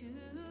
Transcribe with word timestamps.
to 0.00 0.49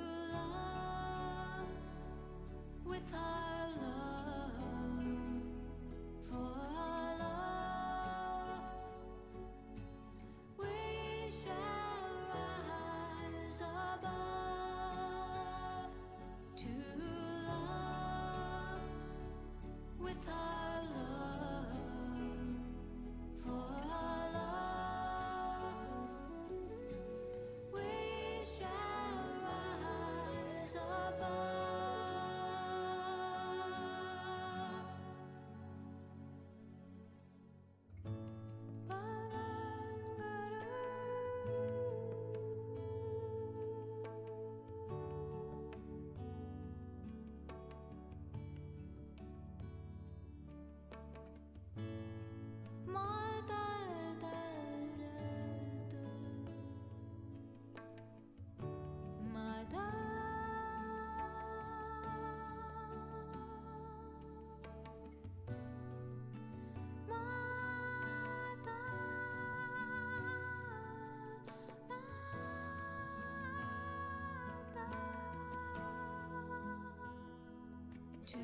to 78.32 78.38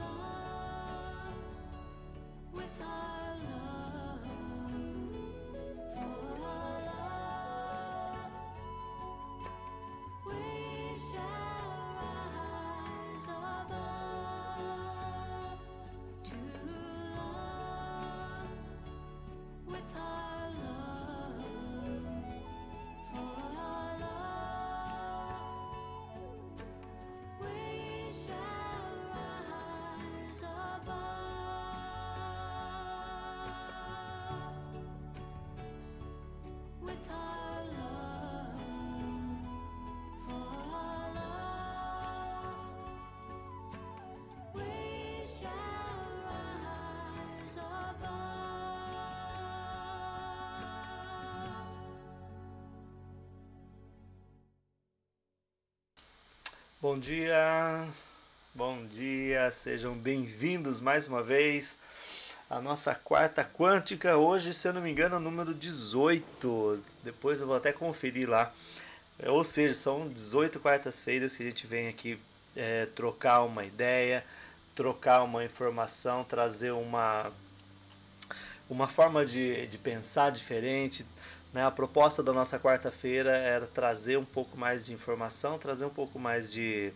love 0.00 1.34
with 2.54 2.80
Bom 56.82 56.98
dia, 56.98 57.86
bom 58.52 58.84
dia, 58.86 59.52
sejam 59.52 59.94
bem-vindos 59.94 60.80
mais 60.80 61.06
uma 61.06 61.22
vez 61.22 61.78
à 62.50 62.60
nossa 62.60 62.92
quarta 62.92 63.44
quântica. 63.44 64.16
Hoje, 64.16 64.52
se 64.52 64.66
eu 64.66 64.72
não 64.72 64.82
me 64.82 64.90
engano, 64.90 65.14
é 65.14 65.18
número 65.20 65.54
18. 65.54 66.82
Depois 67.04 67.40
eu 67.40 67.46
vou 67.46 67.54
até 67.54 67.72
conferir 67.72 68.28
lá. 68.28 68.52
É, 69.16 69.30
Ou 69.30 69.44
seja, 69.44 69.74
são 69.74 70.08
18 70.08 70.58
quartas-feiras 70.58 71.36
que 71.36 71.44
a 71.44 71.46
gente 71.46 71.68
vem 71.68 71.86
aqui 71.86 72.18
é, 72.56 72.86
trocar 72.86 73.44
uma 73.44 73.64
ideia, 73.64 74.24
trocar 74.74 75.22
uma 75.22 75.44
informação, 75.44 76.24
trazer 76.24 76.72
uma, 76.72 77.30
uma 78.68 78.88
forma 78.88 79.24
de, 79.24 79.68
de 79.68 79.78
pensar 79.78 80.32
diferente. 80.32 81.06
Né? 81.52 81.64
A 81.64 81.70
proposta 81.70 82.22
da 82.22 82.32
nossa 82.32 82.58
quarta-feira 82.58 83.30
era 83.30 83.66
trazer 83.66 84.16
um 84.16 84.24
pouco 84.24 84.56
mais 84.56 84.86
de 84.86 84.94
informação, 84.94 85.58
trazer 85.58 85.84
um 85.84 85.90
pouco 85.90 86.18
mais 86.18 86.50
de, 86.50 86.92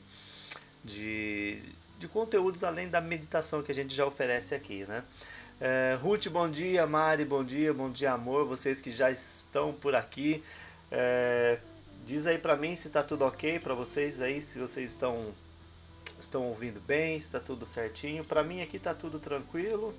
de, 0.84 1.62
de 1.98 2.08
conteúdos 2.08 2.64
além 2.64 2.88
da 2.88 3.00
meditação 3.00 3.62
que 3.62 3.70
a 3.70 3.74
gente 3.74 3.94
já 3.94 4.06
oferece 4.06 4.54
aqui. 4.54 4.84
Né? 4.84 5.02
É, 5.60 5.98
Ruth, 6.00 6.28
bom 6.28 6.48
dia. 6.48 6.86
Mari, 6.86 7.24
bom 7.24 7.44
dia. 7.44 7.72
Bom 7.72 7.90
dia, 7.90 8.12
amor. 8.12 8.46
Vocês 8.46 8.80
que 8.80 8.90
já 8.90 9.10
estão 9.10 9.72
por 9.72 9.94
aqui. 9.94 10.42
É, 10.90 11.58
diz 12.04 12.26
aí 12.26 12.38
pra 12.38 12.56
mim 12.56 12.76
se 12.76 12.88
tá 12.90 13.02
tudo 13.02 13.24
ok 13.24 13.58
pra 13.58 13.74
vocês 13.74 14.20
aí, 14.20 14.40
se 14.40 14.58
vocês 14.58 14.90
estão 14.92 15.34
estão 16.20 16.44
ouvindo 16.44 16.80
bem, 16.80 17.18
se 17.18 17.30
tá 17.30 17.40
tudo 17.40 17.66
certinho. 17.66 18.24
Pra 18.24 18.42
mim 18.42 18.62
aqui 18.62 18.78
tá 18.78 18.94
tudo 18.94 19.18
tranquilo. 19.18 19.94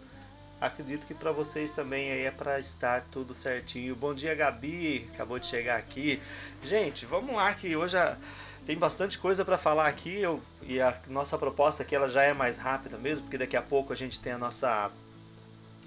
Acredito 0.60 1.06
que 1.06 1.14
para 1.14 1.32
vocês 1.32 1.72
também 1.72 2.12
aí 2.12 2.22
é 2.24 2.32
para 2.32 2.58
estar 2.58 3.06
tudo 3.12 3.32
certinho. 3.34 3.96
Bom 3.96 4.14
dia, 4.14 4.34
Gabi, 4.34 5.08
acabou 5.14 5.38
de 5.38 5.46
chegar 5.46 5.78
aqui. 5.78 6.20
Gente, 6.64 7.06
vamos 7.06 7.36
lá 7.36 7.54
que 7.54 7.76
hoje 7.76 7.96
a- 7.96 8.18
tem 8.66 8.76
bastante 8.76 9.20
coisa 9.20 9.46
para 9.46 9.56
falar 9.58 9.88
aqui. 9.88 10.20
Eu, 10.20 10.42
e 10.64 10.82
a 10.82 10.98
nossa 11.10 11.38
proposta 11.38 11.84
aqui 11.84 11.96
ela 11.96 12.10
já 12.10 12.24
é 12.24 12.34
mais 12.34 12.58
rápida 12.58 12.98
mesmo, 12.98 13.26
porque 13.26 13.38
daqui 13.38 13.56
a 13.56 13.62
pouco 13.62 13.94
a 13.94 13.96
gente 13.96 14.20
tem 14.20 14.34
a 14.34 14.38
nossa 14.38 14.90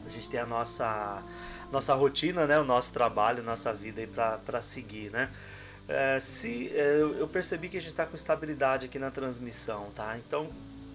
a 0.07 0.09
gente 0.09 0.29
tem 0.31 0.41
a 0.41 0.47
nossa 0.47 1.21
nossa 1.73 1.95
rotina, 1.95 2.47
né, 2.47 2.59
o 2.59 2.65
nosso 2.65 2.93
trabalho, 2.93 3.43
nossa 3.43 3.73
vida 3.73 4.01
aí 4.01 4.07
para 4.07 4.63
seguir, 4.63 5.11
né? 5.11 5.31
É, 5.89 6.19
se 6.21 6.71
é, 6.75 7.01
eu 7.01 7.27
percebi 7.29 7.69
que 7.69 7.77
a 7.77 7.81
gente 7.81 7.91
está 7.91 8.07
com 8.07 8.15
estabilidade 8.15 8.87
aqui 8.87 8.99
na 8.99 9.11
transmissão, 9.11 9.91
tá? 9.95 10.17
Então 10.17 10.49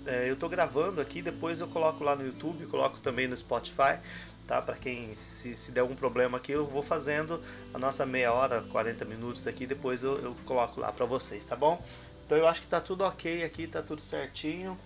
é, 0.06 0.30
eu 0.30 0.36
tô 0.36 0.48
gravando 0.48 1.02
aqui, 1.02 1.22
depois 1.22 1.60
eu 1.60 1.68
coloco 1.68 2.04
lá 2.04 2.16
no 2.16 2.26
YouTube, 2.26 2.66
coloco 2.68 3.00
também 3.00 3.28
no 3.28 3.36
Spotify, 3.36 4.00
tá? 4.46 4.62
Para 4.62 4.76
quem 4.76 5.14
se, 5.16 5.54
se 5.54 5.72
der 5.72 5.82
algum 5.82 5.96
problema 5.96 6.38
aqui, 6.38 6.52
eu 6.52 6.66
vou 6.66 6.84
fazendo 6.84 7.42
a 7.74 7.78
nossa 7.78 8.06
meia 8.06 8.32
hora, 8.32 8.62
40 8.62 9.06
minutos 9.06 9.48
aqui, 9.48 9.66
depois 9.66 10.04
eu, 10.04 10.20
eu 10.20 10.36
coloco 10.46 10.80
lá 10.80 10.92
para 10.92 11.06
vocês, 11.06 11.46
tá 11.46 11.56
bom? 11.56 11.84
Então 12.26 12.38
eu 12.38 12.48
acho 12.48 12.62
que 12.62 12.68
tá 12.68 12.82
tudo 12.82 13.04
ok 13.04 13.44
aqui, 13.44 13.68
tá 13.68 13.82
tudo 13.82 14.02
certinho. 14.02 14.78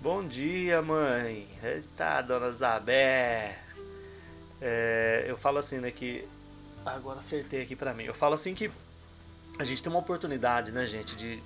Bom 0.00 0.26
dia, 0.26 0.82
mãe. 0.82 1.46
Eita, 1.62 2.22
dona 2.22 2.50
Zabé. 2.50 3.58
É, 4.60 5.24
eu 5.28 5.36
falo 5.36 5.58
assim, 5.58 5.78
né, 5.78 5.90
que 5.90 6.26
agora 6.84 7.20
acertei 7.20 7.62
aqui 7.62 7.76
pra 7.76 7.92
mim. 7.92 8.04
Eu 8.04 8.14
falo 8.14 8.34
assim 8.34 8.54
que 8.54 8.70
a 9.58 9.64
gente 9.64 9.82
tem 9.82 9.92
uma 9.92 10.00
oportunidade, 10.00 10.72
né, 10.72 10.86
gente, 10.86 11.14
de, 11.14 11.42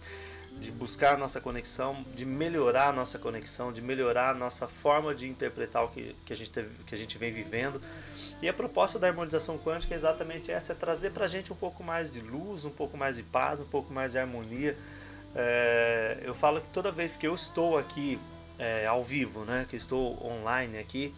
de 0.61 0.73
buscar 0.73 1.15
a 1.15 1.17
nossa 1.17 1.41
conexão, 1.41 2.05
de 2.15 2.25
melhorar 2.25 2.89
a 2.89 2.93
nossa 2.93 3.19
conexão, 3.19 3.73
de 3.73 3.83
melhorar 3.83 4.31
a 4.31 4.35
nossa 4.35 4.67
forma 4.67 5.15
de 5.15 5.29
interpretar 5.29 5.85
o 5.85 5.89
que, 5.89 6.17
que, 6.25 6.33
a, 6.33 6.37
gente 6.37 6.51
teve- 6.51 6.71
que 6.85 6.95
a 6.95 6.99
gente 6.99 7.19
vem 7.19 7.31
vivendo. 7.31 7.81
E 8.41 8.49
a 8.49 8.53
proposta 8.55 8.99
da 8.99 9.07
harmonização 9.07 9.59
quântica 9.59 9.95
é 9.95 9.97
exatamente 9.97 10.51
essa: 10.51 10.73
é 10.73 10.77
trazer 10.77 11.11
pra 11.11 11.27
gente 11.27 11.53
um 11.53 11.57
pouco 11.57 11.85
mais 11.85 12.11
de 12.11 12.21
luz, 12.21 12.65
um 12.65 12.71
pouco 12.71 12.97
mais 12.97 13.17
de 13.17 13.23
paz, 13.23 13.61
um 13.61 13.67
pouco 13.67 13.93
mais 13.93 14.13
de 14.13 14.19
harmonia. 14.19 14.77
É, 15.35 16.19
eu 16.23 16.35
falo 16.35 16.61
que 16.61 16.69
toda 16.69 16.91
vez 16.91 17.17
que 17.17 17.27
eu 17.27 17.35
estou 17.35 17.77
aqui 17.77 18.19
é, 18.59 18.87
ao 18.87 19.05
vivo, 19.05 19.45
né, 19.45 19.67
que 19.69 19.77
estou 19.77 20.19
online 20.27 20.79
aqui, 20.79 21.15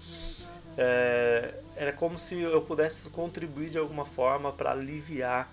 é, 0.77 1.55
era 1.77 1.93
como 1.93 2.19
se 2.19 2.41
eu 2.41 2.61
pudesse 2.63 3.09
contribuir 3.11 3.71
de 3.71 3.79
alguma 3.79 4.05
forma 4.05 4.53
para 4.53 4.73
aliviar, 4.73 5.49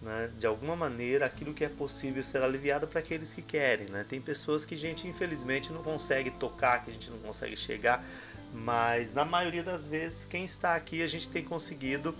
né, 0.00 0.30
de 0.38 0.46
alguma 0.46 0.76
maneira, 0.76 1.26
aquilo 1.26 1.54
que 1.54 1.64
é 1.64 1.68
possível 1.68 2.22
ser 2.22 2.42
aliviado 2.42 2.86
para 2.86 3.00
aqueles 3.00 3.32
que 3.32 3.42
querem. 3.42 3.88
Né? 3.88 4.04
Tem 4.08 4.20
pessoas 4.20 4.66
que 4.66 4.74
a 4.74 4.78
gente 4.78 5.08
infelizmente 5.08 5.72
não 5.72 5.82
consegue 5.82 6.30
tocar, 6.30 6.84
que 6.84 6.90
a 6.90 6.92
gente 6.92 7.10
não 7.10 7.18
consegue 7.18 7.56
chegar, 7.56 8.04
mas 8.52 9.12
na 9.12 9.24
maioria 9.24 9.62
das 9.62 9.86
vezes 9.86 10.24
quem 10.24 10.44
está 10.44 10.74
aqui 10.74 11.02
a 11.02 11.06
gente 11.06 11.28
tem 11.28 11.42
conseguido, 11.42 12.14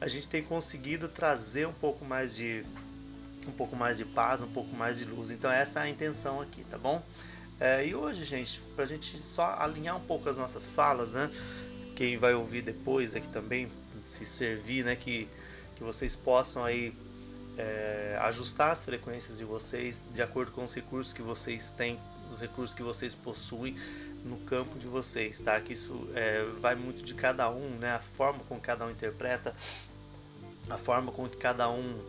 a 0.00 0.08
gente 0.08 0.28
tem 0.28 0.42
conseguido 0.42 1.08
trazer 1.08 1.66
um 1.66 1.72
pouco 1.72 2.04
mais 2.04 2.34
de 2.34 2.64
um 3.46 3.52
pouco 3.52 3.76
mais 3.76 3.98
de 3.98 4.04
paz, 4.06 4.40
um 4.40 4.50
pouco 4.50 4.74
mais 4.74 4.98
de 4.98 5.04
luz. 5.04 5.30
Então 5.30 5.50
essa 5.50 5.80
é 5.80 5.82
a 5.82 5.88
intenção 5.88 6.40
aqui, 6.40 6.64
tá 6.64 6.78
bom? 6.78 7.02
É, 7.60 7.86
e 7.86 7.94
hoje, 7.94 8.24
gente, 8.24 8.60
pra 8.74 8.84
gente 8.84 9.16
só 9.18 9.56
alinhar 9.58 9.96
um 9.96 10.00
pouco 10.00 10.28
as 10.28 10.36
nossas 10.36 10.74
falas, 10.74 11.12
né? 11.12 11.30
Quem 11.94 12.16
vai 12.16 12.34
ouvir 12.34 12.62
depois 12.62 13.14
aqui 13.14 13.28
também, 13.28 13.68
se 14.06 14.26
servir, 14.26 14.84
né? 14.84 14.96
Que, 14.96 15.28
que 15.76 15.84
vocês 15.84 16.16
possam 16.16 16.64
aí 16.64 16.92
é, 17.56 18.16
ajustar 18.20 18.70
as 18.70 18.84
frequências 18.84 19.38
de 19.38 19.44
vocês 19.44 20.04
de 20.12 20.22
acordo 20.22 20.52
com 20.52 20.64
os 20.64 20.74
recursos 20.74 21.12
que 21.12 21.22
vocês 21.22 21.70
têm, 21.70 21.98
os 22.32 22.40
recursos 22.40 22.74
que 22.74 22.82
vocês 22.82 23.14
possuem 23.14 23.76
no 24.24 24.38
campo 24.38 24.78
de 24.78 24.86
vocês, 24.86 25.40
tá? 25.40 25.60
Que 25.60 25.74
isso 25.74 26.08
é, 26.14 26.44
vai 26.60 26.74
muito 26.74 27.04
de 27.04 27.14
cada 27.14 27.50
um, 27.50 27.68
né? 27.78 27.92
A 27.92 28.00
forma 28.00 28.40
com 28.48 28.56
que 28.56 28.62
cada 28.62 28.86
um 28.86 28.90
interpreta, 28.90 29.54
a 30.68 30.78
forma 30.78 31.12
com 31.12 31.28
que 31.28 31.36
cada 31.36 31.68
um 31.70 32.02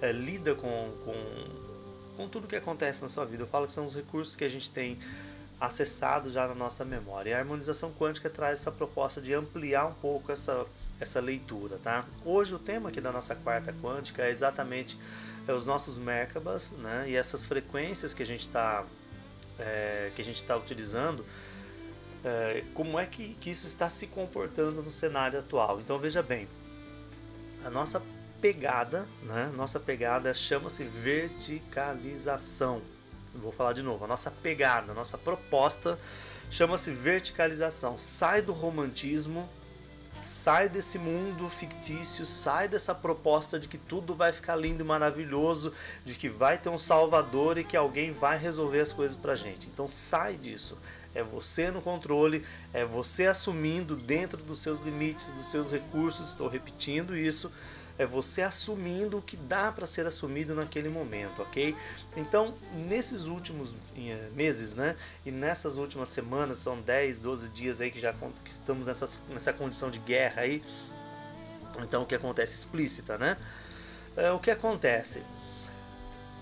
é, 0.00 0.12
lida 0.12 0.54
com, 0.54 0.92
com, 1.04 2.16
com 2.16 2.28
tudo 2.28 2.46
que 2.46 2.56
acontece 2.56 3.00
na 3.00 3.08
sua 3.08 3.24
vida. 3.24 3.42
Eu 3.42 3.46
falo 3.46 3.66
que 3.66 3.72
são 3.72 3.84
os 3.84 3.94
recursos 3.94 4.36
que 4.36 4.44
a 4.44 4.48
gente 4.48 4.70
tem 4.70 4.98
acessado 5.58 6.30
já 6.30 6.46
na 6.46 6.54
nossa 6.54 6.84
memória. 6.84 7.30
E 7.30 7.34
a 7.34 7.38
harmonização 7.38 7.92
quântica 7.92 8.28
traz 8.28 8.60
essa 8.60 8.72
proposta 8.72 9.20
de 9.20 9.32
ampliar 9.32 9.86
um 9.86 9.94
pouco 9.94 10.30
essa, 10.30 10.66
essa 11.02 11.20
leitura, 11.20 11.78
tá? 11.78 12.04
Hoje 12.24 12.54
o 12.54 12.58
tema 12.58 12.88
aqui 12.88 13.00
da 13.00 13.10
nossa 13.10 13.34
quarta 13.34 13.72
quântica 13.72 14.22
é 14.22 14.30
exatamente 14.30 14.98
é, 15.46 15.52
os 15.52 15.66
nossos 15.66 15.98
Merkabas, 15.98 16.70
né? 16.72 17.06
E 17.08 17.16
essas 17.16 17.44
frequências 17.44 18.14
que 18.14 18.22
a 18.22 18.26
gente 18.26 18.42
está 18.42 18.84
é, 19.58 20.10
que 20.14 20.22
a 20.22 20.24
gente 20.24 20.36
está 20.36 20.56
utilizando 20.56 21.24
é, 22.24 22.64
como 22.72 22.98
é 22.98 23.06
que, 23.06 23.34
que 23.34 23.50
isso 23.50 23.66
está 23.66 23.88
se 23.88 24.06
comportando 24.06 24.82
no 24.82 24.90
cenário 24.90 25.38
atual. 25.38 25.80
Então 25.80 25.98
veja 25.98 26.22
bem, 26.22 26.48
a 27.64 27.70
nossa 27.70 28.00
pegada, 28.40 29.06
né? 29.22 29.52
Nossa 29.56 29.80
pegada 29.80 30.32
chama-se 30.32 30.84
verticalização. 30.84 32.80
Vou 33.34 33.50
falar 33.52 33.72
de 33.72 33.82
novo. 33.82 34.04
A 34.04 34.08
nossa 34.08 34.30
pegada, 34.30 34.92
a 34.92 34.94
nossa 34.94 35.18
proposta 35.18 35.98
chama-se 36.50 36.90
verticalização. 36.90 37.96
Sai 37.96 38.42
do 38.42 38.52
romantismo, 38.52 39.48
sai 40.22 40.68
desse 40.68 40.98
mundo 40.98 41.50
fictício, 41.50 42.24
sai 42.24 42.68
dessa 42.68 42.94
proposta 42.94 43.58
de 43.58 43.68
que 43.68 43.76
tudo 43.76 44.14
vai 44.14 44.32
ficar 44.32 44.56
lindo 44.56 44.82
e 44.82 44.86
maravilhoso, 44.86 45.72
de 46.04 46.14
que 46.14 46.28
vai 46.28 46.56
ter 46.56 46.68
um 46.68 46.78
salvador 46.78 47.58
e 47.58 47.64
que 47.64 47.76
alguém 47.76 48.12
vai 48.12 48.38
resolver 48.38 48.80
as 48.80 48.92
coisas 48.92 49.16
pra 49.16 49.34
gente. 49.34 49.68
Então 49.68 49.88
sai 49.88 50.36
disso. 50.36 50.78
É 51.14 51.22
você 51.22 51.70
no 51.70 51.82
controle, 51.82 52.44
é 52.72 52.84
você 52.84 53.26
assumindo 53.26 53.96
dentro 53.96 54.42
dos 54.42 54.60
seus 54.60 54.80
limites, 54.80 55.32
dos 55.34 55.50
seus 55.50 55.70
recursos, 55.70 56.30
estou 56.30 56.48
repetindo 56.48 57.14
isso, 57.14 57.52
é 57.98 58.06
você 58.06 58.42
assumindo 58.42 59.18
o 59.18 59.22
que 59.22 59.36
dá 59.36 59.70
para 59.70 59.86
ser 59.86 60.06
assumido 60.06 60.54
naquele 60.54 60.88
momento, 60.88 61.42
ok? 61.42 61.76
Então, 62.16 62.52
nesses 62.74 63.26
últimos 63.26 63.76
eh, 63.96 64.30
meses, 64.34 64.74
né, 64.74 64.96
e 65.24 65.30
nessas 65.30 65.76
últimas 65.76 66.08
semanas, 66.08 66.58
são 66.58 66.80
10, 66.80 67.18
12 67.18 67.48
dias 67.50 67.80
aí 67.80 67.90
que 67.90 68.00
já 68.00 68.12
que 68.12 68.50
estamos 68.50 68.86
nessas, 68.86 69.20
nessa 69.28 69.52
condição 69.52 69.90
de 69.90 69.98
guerra 69.98 70.42
aí, 70.42 70.62
então 71.82 72.02
o 72.02 72.06
que 72.06 72.14
acontece 72.14 72.54
explícita, 72.54 73.16
né? 73.16 73.36
É, 74.16 74.30
o 74.30 74.38
que 74.38 74.50
acontece? 74.50 75.22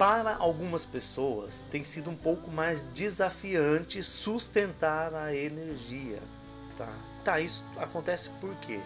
para 0.00 0.34
algumas 0.36 0.86
pessoas 0.86 1.62
tem 1.70 1.84
sido 1.84 2.08
um 2.08 2.16
pouco 2.16 2.50
mais 2.50 2.84
desafiante 2.84 4.02
sustentar 4.02 5.14
a 5.14 5.34
energia, 5.34 6.20
tá? 6.74 6.88
Tá, 7.22 7.38
isso 7.38 7.62
acontece 7.76 8.30
por 8.40 8.54
quê? 8.60 8.80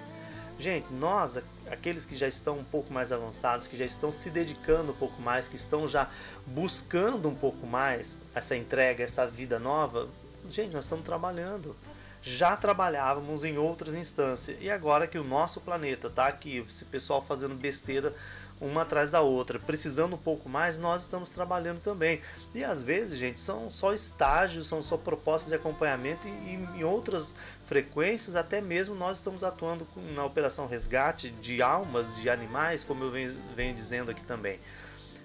Gente, 0.59 0.93
nós, 0.93 1.39
aqueles 1.71 2.07
que 2.07 2.17
já 2.17 2.29
estão 2.29 2.59
um 2.59 2.65
pouco 2.65 2.93
mais 2.93 3.11
avançados, 3.11 3.67
que 3.67 3.77
já 3.77 3.85
estão 3.85 4.11
se 4.11 4.31
dedicando 4.31 4.93
um 4.93 4.95
pouco 4.95 5.21
mais, 5.21 5.49
que 5.49 5.57
estão 5.57 5.87
já 5.87 6.09
buscando 6.47 7.29
um 7.29 7.35
pouco 7.35 7.67
mais 7.67 8.21
essa 8.35 8.57
entrega, 8.57 9.03
essa 9.03 9.27
vida 9.27 9.59
nova, 9.59 10.09
gente, 10.49 10.73
nós 10.73 10.85
estamos 10.85 11.05
trabalhando. 11.05 11.77
Já 12.23 12.57
trabalhávamos 12.57 13.45
em 13.45 13.59
outras 13.59 13.95
instâncias 13.95 14.57
e 14.59 14.71
agora 14.71 15.07
que 15.07 15.19
o 15.19 15.25
nosso 15.25 15.61
planeta 15.61 16.07
está 16.07 16.27
aqui, 16.27 16.65
esse 16.67 16.85
pessoal 16.87 17.21
fazendo 17.21 17.55
besteira 17.55 18.15
uma 18.61 18.83
atrás 18.83 19.11
da 19.11 19.21
outra, 19.21 19.59
precisando 19.59 20.15
um 20.15 20.19
pouco 20.19 20.49
mais, 20.49 20.79
nós 20.79 21.03
estamos 21.03 21.31
trabalhando 21.31 21.81
também. 21.81 22.21
E 22.55 22.65
às 22.65 22.83
vezes, 22.83 23.19
gente, 23.19 23.41
são 23.41 23.69
só 23.69 23.93
estágios, 23.93 24.67
são 24.67 24.81
só 24.81 24.97
propostas 24.97 25.49
de 25.49 25.55
acompanhamento 25.55 26.27
e 26.27 26.55
em 26.79 26.85
outras 26.85 27.35
frequências, 27.67 28.37
até 28.37 28.61
mesmo 28.61 28.95
nós 28.95 29.19
estamos 29.19 29.43
atuando 29.43 29.87
na 30.15 30.25
operação 30.25 30.67
resgate 30.67 31.31
de 31.31 31.61
almas 31.61 32.15
de 32.17 32.31
animais, 32.31 32.85
como 32.85 33.05
eu 33.05 33.11
venho, 33.11 33.37
venho 33.55 33.75
dizendo 33.75 34.11
aqui 34.11 34.23
também. 34.25 34.59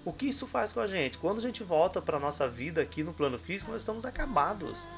O 0.04 0.12
que 0.12 0.26
isso 0.28 0.46
faz 0.46 0.72
com 0.72 0.80
a 0.80 0.86
gente? 0.86 1.18
Quando 1.18 1.38
a 1.38 1.42
gente 1.42 1.62
volta 1.62 2.00
para 2.00 2.16
a 2.16 2.20
nossa 2.20 2.48
vida 2.48 2.80
aqui 2.80 3.02
no 3.02 3.12
plano 3.12 3.38
físico, 3.38 3.70
nós 3.70 3.82
estamos 3.82 4.06
acabados 4.06 4.88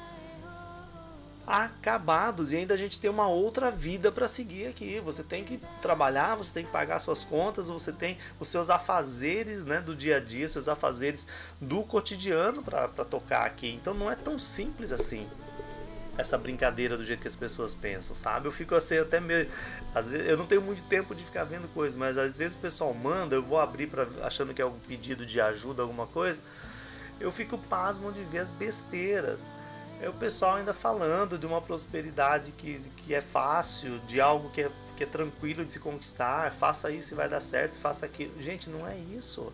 acabados 1.45 2.51
e 2.51 2.57
ainda 2.57 2.73
a 2.73 2.77
gente 2.77 2.99
tem 2.99 3.09
uma 3.09 3.27
outra 3.27 3.69
vida 3.69 4.11
para 4.11 4.27
seguir 4.27 4.67
aqui. 4.67 4.99
Você 5.01 5.23
tem 5.23 5.43
que 5.43 5.59
trabalhar, 5.81 6.35
você 6.35 6.53
tem 6.53 6.65
que 6.65 6.71
pagar 6.71 6.99
suas 6.99 7.23
contas, 7.23 7.69
você 7.69 7.91
tem 7.91 8.17
os 8.39 8.49
seus 8.49 8.69
afazeres 8.69 9.65
né, 9.65 9.81
do 9.81 9.95
dia 9.95 10.17
a 10.17 10.19
dia, 10.19 10.47
seus 10.47 10.67
afazeres 10.67 11.27
do 11.59 11.83
cotidiano 11.83 12.63
para 12.63 12.87
tocar 13.05 13.45
aqui. 13.45 13.73
Então 13.73 13.93
não 13.93 14.09
é 14.09 14.15
tão 14.15 14.39
simples 14.39 14.91
assim 14.91 15.27
essa 16.17 16.37
brincadeira 16.37 16.95
do 16.95 17.03
jeito 17.03 17.21
que 17.21 17.27
as 17.27 17.35
pessoas 17.35 17.73
pensam, 17.73 18.15
sabe? 18.15 18.47
Eu 18.47 18.51
fico 18.51 18.75
assim 18.75 18.97
até 18.97 19.19
meio. 19.19 19.49
Às 19.95 20.09
vezes, 20.09 20.27
eu 20.27 20.37
não 20.37 20.45
tenho 20.45 20.61
muito 20.61 20.83
tempo 20.83 21.15
de 21.15 21.23
ficar 21.23 21.43
vendo 21.43 21.67
coisas, 21.69 21.95
mas 21.95 22.17
às 22.17 22.37
vezes 22.37 22.55
o 22.55 22.59
pessoal 22.59 22.93
manda, 22.93 23.35
eu 23.35 23.41
vou 23.41 23.59
abrir 23.59 23.87
para 23.87 24.07
achando 24.21 24.53
que 24.53 24.61
é 24.61 24.63
algum 24.63 24.79
pedido 24.79 25.25
de 25.25 25.41
ajuda, 25.41 25.81
alguma 25.81 26.05
coisa. 26.05 26.41
Eu 27.19 27.31
fico 27.31 27.57
pasmo 27.57 28.11
de 28.11 28.23
ver 28.23 28.39
as 28.39 28.51
besteiras 28.51 29.51
é 30.03 30.09
o 30.09 30.13
pessoal 30.13 30.57
ainda 30.57 30.73
falando 30.73 31.37
de 31.37 31.45
uma 31.45 31.61
prosperidade 31.61 32.51
que, 32.51 32.77
que 32.97 33.15
é 33.15 33.21
fácil, 33.21 33.99
de 33.99 34.19
algo 34.19 34.49
que 34.49 34.61
é, 34.61 34.71
que 34.97 35.03
é 35.05 35.07
tranquilo 35.07 35.63
de 35.63 35.71
se 35.71 35.79
conquistar, 35.79 36.53
faça 36.53 36.91
isso 36.91 37.13
e 37.13 37.15
vai 37.15 37.29
dar 37.29 37.39
certo, 37.39 37.77
faça 37.77 38.05
aquilo. 38.05 38.39
Gente, 38.41 38.69
não 38.69 38.85
é 38.85 38.97
isso. 38.97 39.53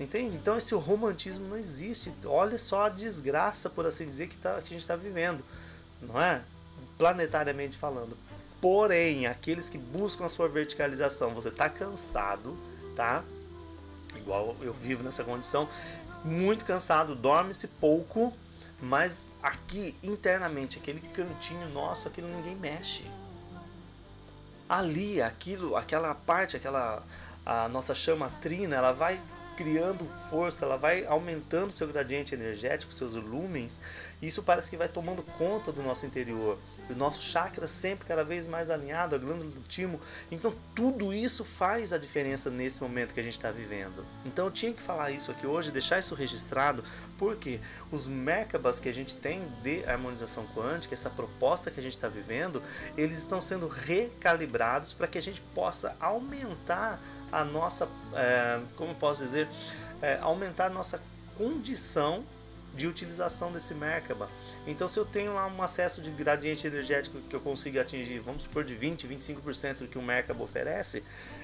Entende? 0.00 0.36
Então 0.36 0.56
esse 0.56 0.74
romantismo 0.74 1.46
não 1.46 1.58
existe. 1.58 2.10
Olha 2.24 2.58
só 2.58 2.86
a 2.86 2.88
desgraça, 2.88 3.68
por 3.68 3.84
assim 3.84 4.06
dizer, 4.06 4.28
que, 4.28 4.38
tá, 4.38 4.54
que 4.54 4.68
a 4.68 4.72
gente 4.72 4.78
está 4.78 4.96
vivendo. 4.96 5.44
Não 6.00 6.18
é? 6.18 6.40
Planetariamente 6.96 7.76
falando. 7.76 8.16
Porém, 8.62 9.26
aqueles 9.26 9.68
que 9.68 9.76
buscam 9.76 10.24
a 10.24 10.30
sua 10.30 10.48
verticalização, 10.48 11.34
você 11.34 11.50
está 11.50 11.68
cansado, 11.68 12.56
tá? 12.96 13.22
Igual 14.16 14.56
eu 14.62 14.72
vivo 14.72 15.02
nessa 15.02 15.22
condição, 15.22 15.68
muito 16.24 16.64
cansado, 16.64 17.14
dorme-se 17.14 17.66
pouco, 17.66 18.32
mas 18.80 19.30
aqui 19.42 19.96
internamente, 20.02 20.78
aquele 20.78 21.00
cantinho 21.00 21.68
nosso, 21.70 22.08
aquilo 22.08 22.28
ninguém 22.28 22.54
mexe. 22.54 23.04
Ali, 24.68 25.20
aquilo, 25.20 25.76
aquela 25.76 26.14
parte, 26.14 26.56
aquela 26.56 27.02
a 27.44 27.66
nossa 27.66 27.94
chama 27.94 28.30
trina, 28.42 28.76
ela 28.76 28.92
vai 28.92 29.18
criando 29.58 30.04
força, 30.30 30.64
ela 30.64 30.76
vai 30.76 31.04
aumentando 31.04 31.72
seu 31.72 31.88
gradiente 31.88 32.32
energético, 32.32 32.92
seus 32.92 33.16
lumens, 33.16 33.80
e 34.22 34.28
isso 34.28 34.40
parece 34.40 34.70
que 34.70 34.76
vai 34.76 34.86
tomando 34.86 35.20
conta 35.36 35.72
do 35.72 35.82
nosso 35.82 36.06
interior. 36.06 36.56
O 36.88 36.94
nosso 36.94 37.20
chakra 37.20 37.66
sempre 37.66 38.06
cada 38.06 38.22
vez 38.22 38.46
mais 38.46 38.70
alinhado, 38.70 39.16
a 39.16 39.18
glândula 39.18 39.50
do 39.50 39.60
timo. 39.62 40.00
Então 40.30 40.54
tudo 40.76 41.12
isso 41.12 41.44
faz 41.44 41.92
a 41.92 41.98
diferença 41.98 42.48
nesse 42.50 42.80
momento 42.80 43.12
que 43.12 43.18
a 43.18 43.22
gente 43.22 43.32
está 43.32 43.50
vivendo. 43.50 44.06
Então 44.24 44.44
eu 44.44 44.52
tinha 44.52 44.72
que 44.72 44.80
falar 44.80 45.10
isso 45.10 45.32
aqui 45.32 45.44
hoje, 45.44 45.72
deixar 45.72 45.98
isso 45.98 46.14
registrado, 46.14 46.84
porque 47.18 47.58
os 47.90 48.06
Merkabas 48.06 48.78
que 48.78 48.88
a 48.88 48.94
gente 48.94 49.16
tem 49.16 49.42
de 49.60 49.84
harmonização 49.86 50.46
quântica, 50.54 50.94
essa 50.94 51.10
proposta 51.10 51.68
que 51.68 51.80
a 51.80 51.82
gente 51.82 51.96
está 51.96 52.06
vivendo, 52.08 52.62
eles 52.96 53.18
estão 53.18 53.40
sendo 53.40 53.66
recalibrados 53.66 54.92
para 54.92 55.08
que 55.08 55.18
a 55.18 55.22
gente 55.22 55.40
possa 55.52 55.96
aumentar 55.98 57.00
a 57.30 57.44
nossa, 57.44 57.88
é, 58.14 58.60
como 58.76 58.94
posso 58.94 59.24
dizer, 59.24 59.48
é, 60.00 60.18
aumentar 60.20 60.66
a 60.66 60.70
nossa 60.70 61.00
condição 61.36 62.24
de 62.74 62.86
utilização 62.86 63.50
desse 63.50 63.74
Merkaba. 63.74 64.28
Então, 64.66 64.86
se 64.86 64.98
eu 64.98 65.04
tenho 65.04 65.34
lá 65.34 65.46
um 65.46 65.62
acesso 65.62 66.00
de 66.00 66.10
gradiente 66.10 66.66
energético 66.66 67.20
que 67.22 67.34
eu 67.34 67.40
consiga 67.40 67.82
atingir, 67.82 68.20
vamos 68.20 68.44
supor, 68.44 68.64
de 68.64 68.74
20, 68.74 69.08
25% 69.08 69.78
do 69.78 69.88
que 69.88 69.98
o 69.98 70.02
Merkaba 70.02 70.44
oferece, 70.44 71.02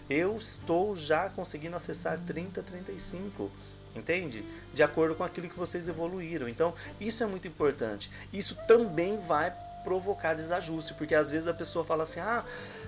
eu 0.09 0.37
estou 0.37 0.95
já 0.95 1.29
conseguindo 1.31 1.77
acessar 1.77 2.19
30, 2.21 2.63
35%. 2.63 3.49
Entende? 3.97 4.45
De 4.73 4.83
acordo 4.83 5.15
com 5.15 5.23
aquilo 5.23 5.49
que 5.49 5.57
vocês 5.57 5.87
evoluíram. 5.87 6.49
Então, 6.49 6.75
isso 7.01 7.23
é 7.23 7.27
muito 7.27 7.47
importante. 7.47 8.11
Isso 8.33 8.57
também 8.67 9.19
vai 9.19 9.55
provocar 9.85 10.35
desajuste, 10.35 10.95
porque 10.95 11.15
às 11.15 11.31
vezes 11.31 11.47
a 11.47 11.55
pessoa 11.55 11.85
fala 11.85 12.03
assim: 12.03 12.19
ah, 12.19 12.45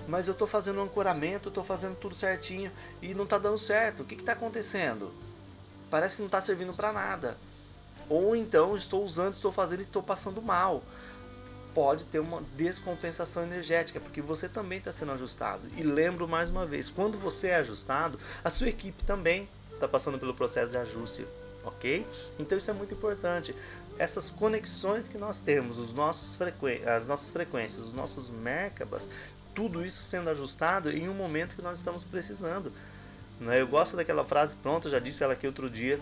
mas 0.08 0.26
eu 0.26 0.32
estou 0.32 0.48
fazendo 0.48 0.80
um 0.80 0.84
ancoramento, 0.84 1.48
estou 1.48 1.62
fazendo 1.62 1.94
tudo 1.96 2.14
certinho 2.14 2.72
e 3.02 3.14
não 3.14 3.24
está 3.24 3.38
dando 3.38 3.58
certo. 3.58 4.02
O 4.02 4.04
que 4.04 4.14
está 4.14 4.32
acontecendo? 4.32 5.12
Parece 5.90 6.16
que 6.16 6.22
não 6.22 6.26
está 6.26 6.40
servindo 6.40 6.74
para 6.74 6.92
nada. 6.92 7.36
Ou 8.08 8.34
então 8.34 8.74
estou 8.74 9.04
usando, 9.04 9.32
estou 9.32 9.52
fazendo 9.52 9.80
e 9.80 9.82
estou 9.82 10.02
passando 10.02 10.40
mal. 10.40 10.82
Pode 11.74 12.06
ter 12.06 12.20
uma 12.20 12.42
descompensação 12.56 13.42
energética, 13.42 14.00
porque 14.00 14.22
você 14.22 14.48
também 14.48 14.78
está 14.78 14.90
sendo 14.90 15.12
ajustado. 15.12 15.68
E 15.76 15.82
lembro 15.82 16.26
mais 16.26 16.48
uma 16.48 16.64
vez: 16.64 16.88
quando 16.88 17.18
você 17.18 17.48
é 17.48 17.56
ajustado, 17.56 18.18
a 18.42 18.48
sua 18.48 18.68
equipe 18.68 19.04
também 19.04 19.48
está 19.74 19.86
passando 19.86 20.18
pelo 20.18 20.34
processo 20.34 20.70
de 20.70 20.78
ajuste, 20.78 21.26
ok? 21.64 22.06
Então 22.38 22.56
isso 22.56 22.70
é 22.70 22.74
muito 22.74 22.94
importante 22.94 23.54
essas 23.98 24.30
conexões 24.30 25.08
que 25.08 25.18
nós 25.18 25.40
temos, 25.40 25.78
os 25.78 25.92
nossos 25.92 26.38
as 26.86 27.06
nossas 27.06 27.30
frequências, 27.30 27.86
os 27.86 27.92
nossos 27.92 28.30
Merkabas, 28.30 29.08
tudo 29.54 29.84
isso 29.84 30.02
sendo 30.02 30.28
ajustado 30.28 30.90
em 30.90 31.08
um 31.08 31.14
momento 31.14 31.56
que 31.56 31.62
nós 31.62 31.78
estamos 31.78 32.04
precisando. 32.04 32.72
Né? 33.40 33.60
Eu 33.60 33.66
gosto 33.66 33.96
daquela 33.96 34.24
frase, 34.24 34.54
pronto, 34.56 34.88
já 34.88 34.98
disse 34.98 35.22
ela 35.22 35.32
aqui 35.32 35.46
outro 35.46 35.68
dia. 35.70 36.00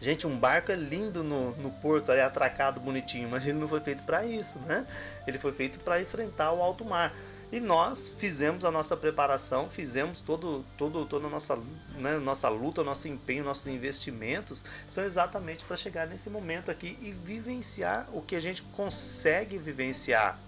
Gente, 0.00 0.26
um 0.26 0.38
barco 0.38 0.70
é 0.70 0.76
lindo 0.76 1.24
no, 1.24 1.50
no 1.56 1.70
porto, 1.70 2.12
ali 2.12 2.20
atracado, 2.20 2.80
bonitinho, 2.80 3.28
mas 3.28 3.46
ele 3.46 3.58
não 3.58 3.66
foi 3.66 3.80
feito 3.80 4.02
para 4.04 4.24
isso, 4.24 4.58
né? 4.60 4.86
Ele 5.26 5.38
foi 5.38 5.52
feito 5.52 5.78
para 5.80 6.00
enfrentar 6.00 6.52
o 6.52 6.62
alto 6.62 6.84
mar. 6.84 7.12
E 7.50 7.60
nós 7.60 8.08
fizemos 8.18 8.64
a 8.64 8.70
nossa 8.70 8.94
preparação, 8.94 9.70
fizemos 9.70 10.20
todo, 10.20 10.64
todo, 10.76 11.06
toda 11.06 11.26
a 11.26 11.30
nossa, 11.30 11.56
né, 11.96 12.18
nossa 12.18 12.48
luta, 12.48 12.84
nosso 12.84 13.08
empenho, 13.08 13.42
nossos 13.42 13.66
investimentos 13.68 14.64
são 14.86 15.02
exatamente 15.02 15.64
para 15.64 15.76
chegar 15.76 16.06
nesse 16.06 16.28
momento 16.28 16.70
aqui 16.70 16.98
e 17.00 17.10
vivenciar 17.10 18.06
o 18.12 18.20
que 18.20 18.36
a 18.36 18.40
gente 18.40 18.62
consegue 18.62 19.56
vivenciar. 19.56 20.38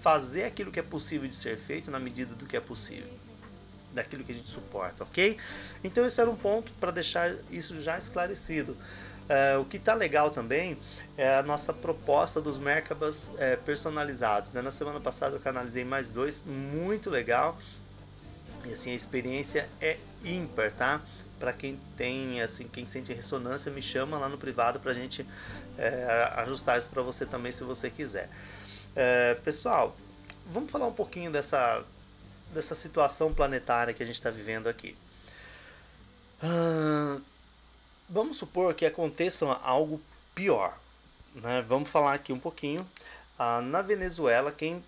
Fazer 0.00 0.44
aquilo 0.44 0.70
que 0.70 0.80
é 0.80 0.82
possível 0.82 1.28
de 1.28 1.36
ser 1.36 1.58
feito 1.58 1.90
na 1.90 1.98
medida 1.98 2.34
do 2.34 2.46
que 2.46 2.56
é 2.56 2.60
possível 2.60 3.18
daquilo 3.92 4.24
que 4.24 4.32
a 4.32 4.34
gente 4.34 4.48
suporta, 4.48 5.04
ok? 5.04 5.36
Então 5.82 6.06
esse 6.06 6.20
era 6.20 6.30
um 6.30 6.36
ponto 6.36 6.72
para 6.74 6.90
deixar 6.90 7.34
isso 7.50 7.80
já 7.80 7.98
esclarecido. 7.98 8.76
Uh, 9.28 9.60
o 9.60 9.64
que 9.66 9.76
está 9.76 9.92
legal 9.92 10.30
também 10.30 10.78
é 11.16 11.36
a 11.36 11.42
nossa 11.42 11.72
proposta 11.72 12.40
dos 12.40 12.58
Merkabas 12.58 13.30
é, 13.36 13.56
personalizados. 13.56 14.52
Né? 14.52 14.62
Na 14.62 14.70
semana 14.70 15.00
passada 15.00 15.36
eu 15.36 15.40
canalizei 15.40 15.84
mais 15.84 16.08
dois, 16.08 16.42
muito 16.46 17.10
legal. 17.10 17.58
E 18.64 18.72
assim, 18.72 18.90
a 18.90 18.94
experiência 18.94 19.68
é 19.80 19.98
ímpar, 20.24 20.72
tá? 20.72 21.02
Para 21.38 21.52
quem 21.52 21.78
tem, 21.96 22.40
assim, 22.40 22.66
quem 22.66 22.84
sente 22.84 23.12
ressonância, 23.12 23.70
me 23.70 23.82
chama 23.82 24.18
lá 24.18 24.28
no 24.28 24.38
privado 24.38 24.80
para 24.80 24.90
a 24.90 24.94
gente 24.94 25.24
é, 25.76 26.32
ajustar 26.36 26.78
isso 26.78 26.88
para 26.88 27.02
você 27.02 27.24
também, 27.24 27.52
se 27.52 27.62
você 27.64 27.90
quiser. 27.90 28.28
Pessoal, 29.44 29.96
vamos 30.50 30.72
falar 30.72 30.86
um 30.86 30.92
pouquinho 30.92 31.30
dessa 31.30 31.84
dessa 32.52 32.74
situação 32.74 33.32
planetária 33.32 33.94
que 33.94 34.02
a 34.02 34.06
gente 34.06 34.16
está 34.16 34.30
vivendo 34.30 34.66
aqui. 34.68 34.96
Ah, 36.42 37.18
vamos 38.08 38.36
supor 38.36 38.74
que 38.74 38.86
aconteça 38.86 39.46
algo 39.62 40.00
pior. 40.34 40.78
Né? 41.34 41.62
Vamos 41.68 41.90
falar 41.90 42.14
aqui 42.14 42.32
um 42.32 42.40
pouquinho. 42.40 42.86
Ah, 43.38 43.60
na 43.60 43.82
Venezuela, 43.82 44.50
quem 44.50 44.82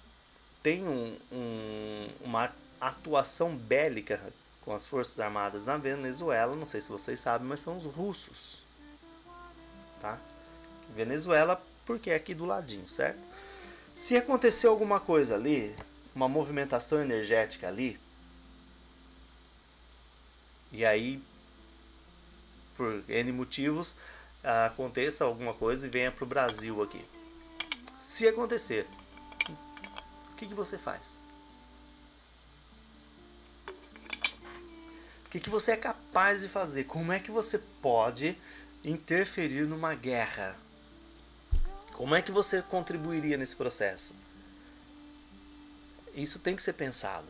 tem 0.62 0.86
um, 0.86 1.16
um, 1.30 2.08
uma 2.22 2.52
atuação 2.80 3.54
bélica 3.54 4.20
com 4.62 4.74
as 4.74 4.86
Forças 4.88 5.18
Armadas 5.20 5.66
na 5.66 5.76
Venezuela, 5.76 6.54
não 6.54 6.66
sei 6.66 6.80
se 6.80 6.90
vocês 6.90 7.18
sabem, 7.20 7.46
mas 7.46 7.60
são 7.60 7.76
os 7.76 7.84
russos. 7.84 8.62
Tá? 10.00 10.18
Venezuela, 10.94 11.62
porque 11.86 12.10
é 12.10 12.14
aqui 12.14 12.34
do 12.34 12.44
ladinho, 12.44 12.88
certo? 12.88 13.18
Se 13.94 14.16
acontecer 14.16 14.66
alguma 14.66 15.00
coisa 15.00 15.34
ali, 15.34 15.74
uma 16.14 16.28
movimentação 16.28 17.00
energética 17.00 17.68
ali. 17.68 17.98
E 20.72 20.84
aí, 20.84 21.20
por 22.80 23.04
N 23.10 23.32
motivos, 23.32 23.94
aconteça 24.42 25.22
alguma 25.22 25.52
coisa 25.52 25.86
e 25.86 25.90
venha 25.90 26.10
para 26.10 26.24
o 26.24 26.26
Brasil 26.26 26.82
aqui. 26.82 27.04
Se 28.00 28.26
acontecer, 28.26 28.86
o 30.32 30.36
que, 30.36 30.46
que 30.46 30.54
você 30.54 30.78
faz? 30.78 31.18
O 35.26 35.28
que, 35.28 35.40
que 35.40 35.50
você 35.50 35.72
é 35.72 35.76
capaz 35.76 36.40
de 36.40 36.48
fazer? 36.48 36.84
Como 36.84 37.12
é 37.12 37.20
que 37.20 37.30
você 37.30 37.58
pode 37.82 38.34
interferir 38.82 39.66
numa 39.66 39.94
guerra? 39.94 40.56
Como 41.92 42.14
é 42.14 42.22
que 42.22 42.32
você 42.32 42.62
contribuiria 42.62 43.36
nesse 43.36 43.54
processo? 43.54 44.14
Isso 46.14 46.38
tem 46.38 46.56
que 46.56 46.62
ser 46.62 46.72
pensado. 46.72 47.28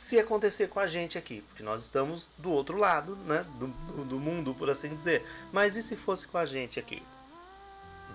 Se 0.00 0.18
acontecer 0.18 0.68
com 0.68 0.80
a 0.80 0.86
gente 0.86 1.18
aqui, 1.18 1.42
porque 1.42 1.62
nós 1.62 1.82
estamos 1.82 2.26
do 2.38 2.50
outro 2.50 2.78
lado 2.78 3.16
né, 3.16 3.44
do, 3.58 3.66
do 4.06 4.18
mundo, 4.18 4.54
por 4.54 4.70
assim 4.70 4.88
dizer. 4.88 5.26
Mas 5.52 5.76
e 5.76 5.82
se 5.82 5.94
fosse 5.94 6.26
com 6.26 6.38
a 6.38 6.46
gente 6.46 6.80
aqui? 6.80 7.02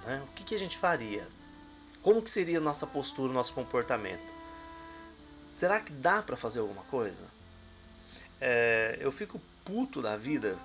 Né? 0.04 0.20
O 0.27 0.34
que, 0.34 0.44
que 0.44 0.56
a 0.56 0.58
gente 0.58 0.80
faria? 0.80 1.27
Como 2.01 2.24
que 2.24 2.30
seria 2.32 2.58
a 2.58 2.62
nossa 2.62 2.88
postura, 2.88 3.32
nosso 3.32 3.54
comportamento? 3.54 4.34
Será 5.51 5.80
que 5.80 5.92
dá 5.92 6.24
para 6.24 6.36
fazer 6.36 6.60
alguma 6.60 6.82
coisa? 6.86 7.24
É, 8.42 8.98
eu 9.00 9.12
fico 9.12 9.39
puto 9.63 10.01
da 10.01 10.18
vida 10.18 10.58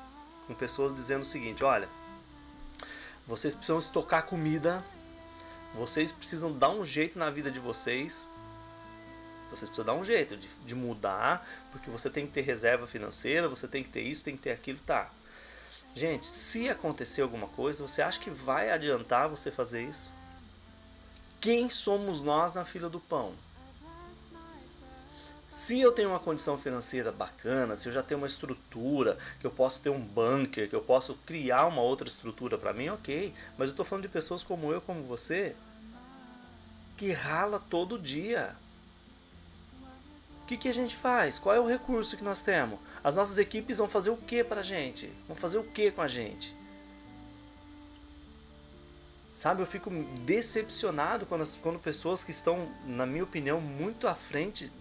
com 0.46 0.54
pessoas 0.54 0.94
dizendo 0.94 1.20
o 1.20 1.26
seguinte: 1.26 1.62
olha, 1.62 1.88
vocês 3.26 3.54
precisam 3.54 3.78
estocar 3.78 4.24
comida, 4.24 4.82
vocês 5.74 6.10
precisam 6.10 6.50
dar 6.50 6.70
um 6.70 6.82
jeito 6.82 7.18
na 7.18 7.28
vida 7.28 7.50
de 7.50 7.60
vocês 7.60 8.26
vocês 9.50 9.68
precisam 9.68 9.84
dar 9.84 9.94
um 9.94 10.04
jeito 10.04 10.36
de, 10.36 10.48
de 10.64 10.74
mudar, 10.74 11.46
porque 11.70 11.90
você 11.90 12.08
tem 12.08 12.26
que 12.26 12.32
ter 12.32 12.42
reserva 12.42 12.86
financeira, 12.86 13.48
você 13.48 13.66
tem 13.66 13.82
que 13.82 13.88
ter 13.88 14.02
isso, 14.02 14.24
tem 14.24 14.36
que 14.36 14.42
ter 14.42 14.52
aquilo, 14.52 14.78
tá. 14.86 15.10
Gente, 15.94 16.26
se 16.26 16.68
acontecer 16.68 17.22
alguma 17.22 17.48
coisa, 17.48 17.86
você 17.86 18.00
acha 18.00 18.20
que 18.20 18.30
vai 18.30 18.70
adiantar 18.70 19.28
você 19.28 19.50
fazer 19.50 19.82
isso? 19.82 20.12
Quem 21.40 21.68
somos 21.68 22.22
nós 22.22 22.54
na 22.54 22.64
fila 22.64 22.88
do 22.88 23.00
pão? 23.00 23.34
Se 25.48 25.80
eu 25.80 25.90
tenho 25.90 26.10
uma 26.10 26.20
condição 26.20 26.56
financeira 26.56 27.10
bacana, 27.10 27.74
se 27.74 27.88
eu 27.88 27.92
já 27.92 28.04
tenho 28.04 28.20
uma 28.20 28.26
estrutura, 28.26 29.18
que 29.40 29.46
eu 29.46 29.50
posso 29.50 29.82
ter 29.82 29.90
um 29.90 30.00
bunker, 30.00 30.68
que 30.68 30.76
eu 30.76 30.80
posso 30.80 31.14
criar 31.26 31.66
uma 31.66 31.82
outra 31.82 32.06
estrutura 32.06 32.56
para 32.56 32.72
mim, 32.72 32.88
ok. 32.88 33.34
Mas 33.58 33.70
eu 33.70 33.72
estou 33.72 33.84
falando 33.84 34.04
de 34.04 34.08
pessoas 34.08 34.44
como 34.44 34.72
eu, 34.72 34.80
como 34.80 35.02
você, 35.02 35.56
que 36.96 37.10
rala 37.10 37.58
todo 37.58 37.98
dia 37.98 38.54
que, 40.50 40.56
que 40.56 40.68
a 40.68 40.74
gente 40.74 40.96
faz? 40.96 41.38
Qual 41.38 41.54
é 41.54 41.60
o 41.60 41.66
recurso 41.66 42.16
que 42.16 42.24
nós 42.24 42.42
temos? 42.42 42.80
As 43.04 43.14
nossas 43.14 43.38
equipes 43.38 43.78
vão 43.78 43.88
fazer 43.88 44.10
o 44.10 44.16
que 44.16 44.42
para 44.42 44.60
a 44.60 44.64
gente? 44.64 45.12
Vão 45.28 45.36
fazer 45.36 45.58
o 45.58 45.62
que 45.62 45.92
com 45.92 46.02
a 46.02 46.08
gente? 46.08 46.56
Sabe, 49.32 49.62
eu 49.62 49.66
fico 49.66 49.90
decepcionado 50.24 51.24
quando, 51.24 51.46
quando 51.58 51.78
pessoas 51.78 52.24
que 52.24 52.32
estão, 52.32 52.68
na 52.84 53.06
minha 53.06 53.22
opinião, 53.22 53.60
muito 53.60 54.08
à 54.08 54.14
frente 54.14 54.72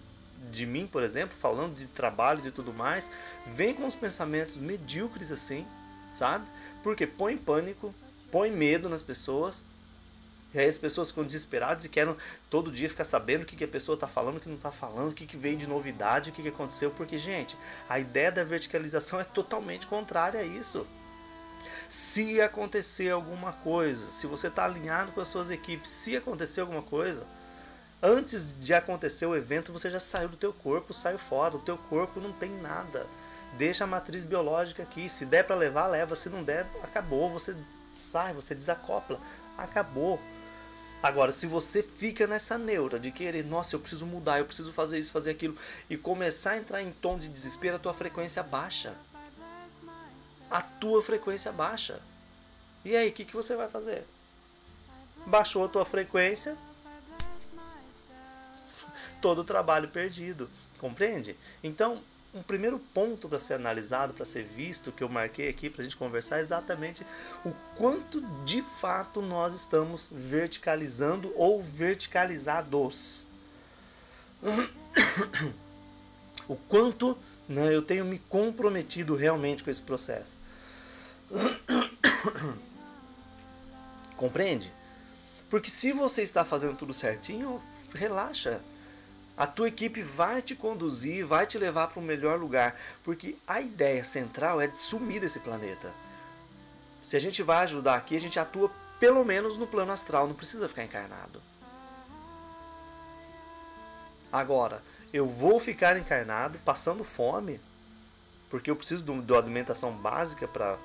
de 0.52 0.66
mim, 0.66 0.88
por 0.88 1.04
exemplo, 1.04 1.38
falando 1.38 1.76
de 1.76 1.86
trabalhos 1.86 2.48
e 2.48 2.52
tudo 2.52 2.74
mais, 2.74 3.10
vêm 3.46 3.74
com 3.74 3.86
os 3.86 3.96
pensamentos 3.96 4.58
medíocres 4.58 5.32
assim, 5.32 5.68
sabe? 6.12 6.46
Porque 6.82 7.06
põe 7.06 7.38
pânico, 7.38 7.94
põe 8.32 8.50
medo 8.50 8.90
nas 8.90 9.04
pessoas 9.04 9.64
e 10.54 10.60
aí 10.60 10.68
as 10.68 10.78
pessoas 10.78 11.10
ficam 11.10 11.24
desesperadas 11.24 11.86
e 11.86 11.90
querem 11.90 12.16
todo 12.50 12.72
dia 12.72 12.90
ficar 12.90 13.04
sabendo 13.04 13.44
o 13.44 13.46
que, 13.46 13.56
que 13.56 13.64
a 13.64 13.68
pessoa 13.68 13.94
está 13.94 14.08
falando, 14.08 14.38
o 14.38 14.40
que 14.40 14.50
não 14.50 14.56
está 14.56 14.72
falando, 14.72 15.12
o 15.12 15.14
que, 15.14 15.38
veio 15.38 15.58
de 15.58 15.68
novidade, 15.68 16.32
o 16.32 16.34
que, 16.34 16.42
que 16.42 16.50
aconteceu. 16.50 16.90
Porque, 16.90 17.18
gente, 17.18 17.56
a 17.88 18.00
ideia 18.00 18.32
da 18.32 18.44
verticalização 18.44 19.20
é 19.20 19.24
totalmente 19.24 19.86
contrária 19.86 20.40
a 20.40 20.44
isso. 20.44 20.88
Se 21.88 22.42
acontecer 22.42 23.12
alguma 23.12 23.54
coisa, 23.54 24.10
se 24.10 24.26
você 24.26 24.48
está 24.48 24.66
alinhado 24.66 25.12
com 25.12 25.22
as 25.22 25.28
suas 25.28 25.52
equipes, 25.52 25.92
se 25.92 26.18
acontecer 26.18 26.62
alguma 26.62 26.82
coisa, 26.82 27.28
antes 28.02 28.58
de 28.58 28.74
acontecer 28.74 29.28
o 29.28 29.36
evento, 29.36 29.72
você 29.72 29.90
já 29.90 30.00
saiu 30.00 30.30
do 30.30 30.38
teu 30.38 30.54
corpo, 30.54 30.94
saiu 30.94 31.20
fora. 31.20 31.58
O 31.58 31.60
teu 31.60 31.78
corpo 31.78 32.20
não 32.20 32.32
tem 32.32 32.50
nada. 32.50 33.06
Deixa 33.56 33.84
a 33.84 33.88
matriz 33.88 34.24
biológica 34.24 34.82
aqui. 34.82 35.08
Se 35.08 35.26
der 35.26 35.44
para 35.44 35.56
levar, 35.56 35.86
leva. 35.88 36.16
Se 36.16 36.28
não 36.28 36.44
der, 36.44 36.66
acabou. 36.82 37.30
Você 37.30 37.56
sai, 37.94 38.34
você 38.34 38.56
desacopla. 38.56 39.20
Acabou. 39.58 40.20
Agora, 41.02 41.32
se 41.32 41.48
você 41.48 41.82
fica 41.82 42.28
nessa 42.28 42.58
neura 42.58 43.00
de 43.00 43.10
querer, 43.10 43.46
nossa, 43.46 43.76
eu 43.76 43.80
preciso 43.80 44.06
mudar, 44.06 44.40
eu 44.40 44.46
preciso 44.46 44.74
fazer 44.74 45.00
isso, 45.00 45.12
fazer 45.12 45.32
aquilo, 45.32 45.58
e 45.90 45.96
começar 45.96 46.52
a 46.52 46.58
entrar 46.58 46.82
em 46.82 46.92
tom 46.92 47.18
de 47.18 47.30
desespero, 47.30 47.78
a 47.78 47.80
tua 47.80 47.94
frequência 47.94 48.44
baixa. 48.44 48.94
A 50.52 50.62
tua 50.62 51.02
frequência 51.02 51.52
baixa. 51.52 52.02
E 52.84 52.96
aí, 52.96 53.10
o 53.10 53.14
que, 53.14 53.24
que 53.24 53.36
você 53.36 53.56
vai 53.56 53.70
fazer? 53.70 54.04
Baixou 55.26 55.64
a 55.64 55.70
tua 55.70 55.86
frequência, 55.86 56.58
todo 59.22 59.40
o 59.40 59.44
trabalho 59.44 59.88
perdido. 59.88 60.50
Compreende? 60.80 61.38
Então, 61.64 62.02
um 62.34 62.44
primeiro 62.44 62.80
ponto 62.94 63.28
para 63.28 63.40
ser 63.40 63.56
analisado, 63.56 64.14
para 64.14 64.26
ser 64.26 64.44
visto, 64.44 64.92
que 64.92 65.04
eu 65.04 65.10
marquei 65.10 65.50
aqui 65.50 65.70
para 65.70 65.82
a 65.82 65.84
gente 65.84 65.98
conversar, 65.98 66.38
é 66.38 66.42
exatamente 66.42 67.06
o 67.44 67.52
quanto 67.76 68.22
de 68.46 68.62
fato 68.62 69.22
nós 69.22 69.54
estamos 69.54 70.10
verticalizando 70.12 71.34
ou 71.36 71.62
verticalizados. 71.62 73.28
O 76.48 76.56
quanto 76.56 77.16
né, 77.48 77.76
eu 77.76 77.84
tenho 77.84 78.04
me 78.04 78.18
comprometido 78.18 79.16
realmente 79.16 79.64
com 79.64 79.70
esse 79.70 79.84
processo. 79.84 80.42
Compreende? 84.18 84.74
Porque 85.48 85.70
se 85.70 85.92
você 85.92 86.24
está 86.24 86.44
fazendo 86.44 86.76
tudo 86.76 86.92
certinho, 86.92 87.62
relaxa 87.94 88.62
a 89.40 89.48
tua 89.48 89.70
equipe 89.70 90.04
vai 90.04 90.42
te 90.42 90.54
conduzir, 90.54 91.26
vai 91.26 91.48
te 91.48 91.58
levar 91.58 91.88
para 91.88 92.00
o 92.00 92.04
melhor 92.04 92.38
lugar, 92.38 92.80
porque 93.04 93.36
a 93.48 93.60
ideia 93.60 94.04
central 94.04 94.62
é 94.62 94.68
de 94.68 94.80
sumir 94.80 95.20
desse 95.20 95.40
planeta. 95.40 95.92
Se 97.02 97.18
a 97.18 97.20
gente 97.20 97.42
vai 97.42 97.64
ajudar 97.64 97.96
aqui, 97.96 98.16
a 98.16 98.22
gente 98.22 98.40
atua 98.40 98.70
pelo 99.00 99.24
menos 99.26 99.58
no 99.58 99.66
plano 99.66 99.92
astral, 99.92 100.28
não 100.28 100.36
precisa 100.36 100.70
ficar 100.70 100.84
encarnado. 100.84 101.42
Agora, 104.32 104.84
eu 105.12 105.26
vou 105.26 105.60
ficar 105.60 105.98
encarnado 105.98 106.60
passando 106.60 107.04
fome? 107.04 107.60
porque 108.50 108.70
eu 108.70 108.76
preciso 108.76 109.04
de 109.04 109.12
uma 109.12 109.38
alimentação 109.38 109.92
básica 109.94 110.48
para 110.48 110.78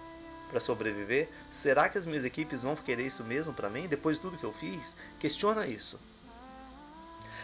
para 0.49 0.61
sobreviver? 0.61 1.29
Será 1.51 1.89
que 1.89 1.99
as 1.99 2.07
minhas 2.07 2.25
equipes 2.25 2.63
vão 2.63 2.77
querer 2.77 3.07
isso 3.07 3.25
mesmo 3.25 3.53
para 3.53 3.69
mim 3.69 3.89
depois 3.89 4.17
de 4.17 4.23
tudo 4.23 4.37
que 4.37 4.45
eu 4.45 4.53
fiz? 4.53 4.95
Questiona 5.19 5.67
isso. 5.67 5.99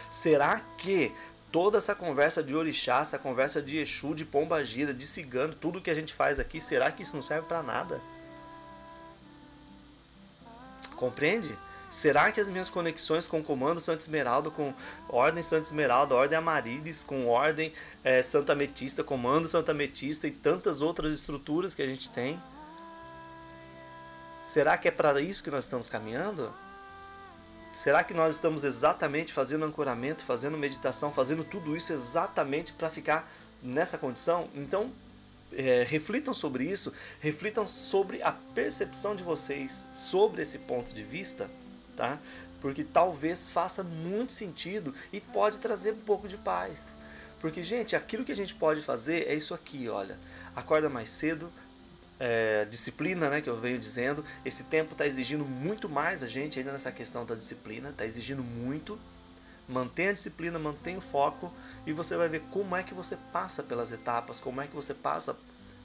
Será 0.09 0.59
que 0.77 1.13
toda 1.51 1.77
essa 1.77 1.93
conversa 1.93 2.41
de 2.41 2.55
orixá, 2.55 3.01
essa 3.01 3.19
conversa 3.19 3.61
de 3.61 3.77
Exu, 3.77 4.13
de 4.13 4.25
pomba 4.25 4.63
gira, 4.63 4.93
de 4.93 5.05
cigano, 5.05 5.53
tudo 5.53 5.81
que 5.81 5.89
a 5.89 5.95
gente 5.95 6.13
faz 6.13 6.39
aqui, 6.39 6.61
será 6.61 6.91
que 6.91 7.01
isso 7.01 7.15
não 7.15 7.21
serve 7.21 7.47
para 7.47 7.61
nada? 7.61 8.01
Compreende? 10.95 11.57
Será 11.89 12.31
que 12.31 12.39
as 12.39 12.47
minhas 12.47 12.69
conexões 12.69 13.27
com 13.27 13.41
o 13.41 13.43
Comando 13.43 13.81
Santa 13.81 13.99
Esmeralda, 13.99 14.49
com 14.49 14.73
Ordem 15.09 15.43
Santa 15.43 15.63
Esmeralda, 15.63 16.15
Ordem 16.15 16.37
Amarilis, 16.37 17.03
com 17.03 17.27
Ordem 17.27 17.73
é, 18.01 18.21
Santa 18.21 18.55
Metista, 18.55 19.03
Comando 19.03 19.45
Santa 19.45 19.73
Metista 19.73 20.25
e 20.25 20.31
tantas 20.31 20.81
outras 20.81 21.11
estruturas 21.11 21.73
que 21.73 21.81
a 21.81 21.87
gente 21.87 22.09
tem, 22.09 22.41
será 24.41 24.77
que 24.77 24.87
é 24.87 24.91
para 24.91 25.19
isso 25.19 25.43
que 25.43 25.51
nós 25.51 25.65
estamos 25.65 25.89
caminhando? 25.89 26.53
Será 27.73 28.03
que 28.03 28.13
nós 28.13 28.35
estamos 28.35 28.63
exatamente 28.63 29.31
fazendo 29.31 29.65
ancoramento, 29.65 30.25
fazendo 30.25 30.57
meditação, 30.57 31.11
fazendo 31.11 31.43
tudo 31.43 31.75
isso 31.75 31.93
exatamente 31.93 32.73
para 32.73 32.89
ficar 32.89 33.31
nessa 33.63 33.97
condição? 33.97 34.49
Então, 34.53 34.91
é, 35.53 35.83
reflitam 35.83 36.33
sobre 36.33 36.63
isso, 36.65 36.93
reflitam 37.19 37.65
sobre 37.65 38.21
a 38.21 38.31
percepção 38.31 39.15
de 39.15 39.23
vocês 39.23 39.87
sobre 39.91 40.41
esse 40.41 40.59
ponto 40.59 40.93
de 40.93 41.03
vista, 41.03 41.49
tá? 41.95 42.19
Porque 42.59 42.83
talvez 42.83 43.47
faça 43.49 43.83
muito 43.83 44.33
sentido 44.33 44.93
e 45.11 45.19
pode 45.19 45.59
trazer 45.59 45.93
um 45.93 45.99
pouco 45.99 46.27
de 46.27 46.37
paz. 46.37 46.95
Porque, 47.39 47.63
gente, 47.63 47.95
aquilo 47.95 48.23
que 48.23 48.31
a 48.31 48.35
gente 48.35 48.53
pode 48.53 48.81
fazer 48.81 49.27
é 49.27 49.33
isso 49.33 49.53
aqui, 49.53 49.89
olha. 49.89 50.17
Acorda 50.55 50.89
mais 50.89 51.09
cedo, 51.09 51.51
é, 52.23 52.65
disciplina, 52.65 53.31
né, 53.31 53.41
que 53.41 53.49
eu 53.49 53.59
venho 53.59 53.79
dizendo. 53.79 54.23
Esse 54.45 54.63
tempo 54.63 54.91
está 54.91 55.07
exigindo 55.07 55.43
muito 55.43 55.89
mais 55.89 56.21
a 56.21 56.27
gente 56.27 56.59
ainda 56.59 56.71
nessa 56.71 56.91
questão 56.91 57.25
da 57.25 57.33
disciplina, 57.33 57.89
está 57.89 58.05
exigindo 58.05 58.43
muito. 58.43 58.99
Mantenha 59.67 60.11
a 60.11 60.13
disciplina, 60.13 60.59
mantenha 60.59 60.99
o 60.99 61.01
foco 61.01 61.51
e 61.85 61.91
você 61.91 62.15
vai 62.15 62.29
ver 62.29 62.41
como 62.51 62.75
é 62.75 62.83
que 62.83 62.93
você 62.93 63.17
passa 63.33 63.63
pelas 63.63 63.91
etapas, 63.91 64.39
como 64.39 64.61
é 64.61 64.67
que 64.67 64.75
você 64.75 64.93
passa 64.93 65.35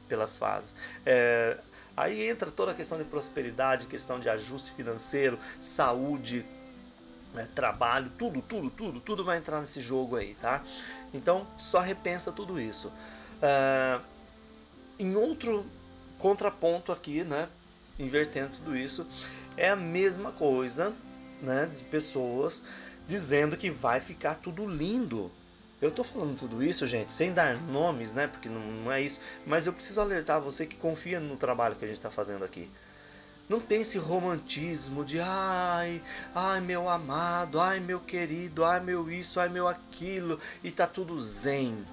pelas 0.09 0.37
fases. 0.37 0.77
É, 1.07 1.57
aí 1.97 2.29
entra 2.29 2.51
toda 2.51 2.73
a 2.73 2.75
questão 2.75 2.99
de 2.99 3.05
prosperidade, 3.05 3.87
questão 3.87 4.21
de 4.21 4.29
ajuste 4.29 4.73
financeiro, 4.73 5.39
saúde, 5.59 6.45
é, 7.35 7.45
trabalho, 7.45 8.11
tudo, 8.19 8.43
tudo, 8.43 8.69
tudo, 8.69 9.01
tudo 9.01 9.25
vai 9.25 9.39
entrar 9.39 9.61
nesse 9.61 9.81
jogo 9.81 10.17
aí, 10.17 10.35
tá? 10.35 10.63
Então 11.15 11.47
só 11.57 11.81
repensa 11.81 12.31
tudo 12.31 12.61
isso. 12.61 12.93
É, 13.41 14.01
em 14.99 15.15
outro 15.17 15.65
contraponto 16.19 16.93
aqui, 16.93 17.25
né, 17.25 17.49
invertendo 17.99 18.51
tudo 18.57 18.77
isso, 18.77 19.07
é 19.57 19.69
a 19.69 19.77
mesma 19.77 20.33
coisa, 20.33 20.93
né, 21.41 21.67
de 21.67 21.85
pessoas 21.85 22.65
dizendo 23.07 23.57
que 23.57 23.71
vai 23.71 24.01
ficar 24.01 24.35
tudo 24.37 24.67
lindo. 24.67 25.31
Eu 25.81 25.91
tô 25.91 26.03
falando 26.03 26.37
tudo 26.37 26.63
isso, 26.63 26.87
gente, 26.87 27.13
sem 27.13 27.33
dar 27.33 27.57
nomes, 27.61 28.13
né, 28.13 28.27
porque 28.27 28.49
não, 28.49 28.61
não 28.61 28.93
é 28.93 29.01
isso, 29.01 29.21
mas 29.47 29.67
eu 29.67 29.73
preciso 29.73 30.01
alertar 30.01 30.41
você 30.41 30.67
que 30.67 30.77
confia 30.77 31.21
no 31.21 31.37
trabalho 31.37 31.77
que 31.77 31.85
a 31.85 31.89
gente 31.89 31.99
está 31.99 32.11
fazendo 32.11 32.45
aqui. 32.45 32.69
Não 33.49 33.61
tem 33.61 33.83
esse 33.83 33.97
romantismo 33.97 35.05
de 35.05 35.21
ai, 35.21 36.03
ai 36.35 36.61
meu 36.61 36.89
amado, 36.89 37.61
ai 37.61 37.79
meu 37.79 38.01
querido, 38.01 38.65
ai 38.65 38.81
meu 38.81 39.09
isso, 39.09 39.39
ai 39.39 39.49
meu 39.49 39.69
aquilo 39.69 40.41
e 40.65 40.71
tá 40.73 40.85
tudo 40.85 41.17
zen 41.21 41.85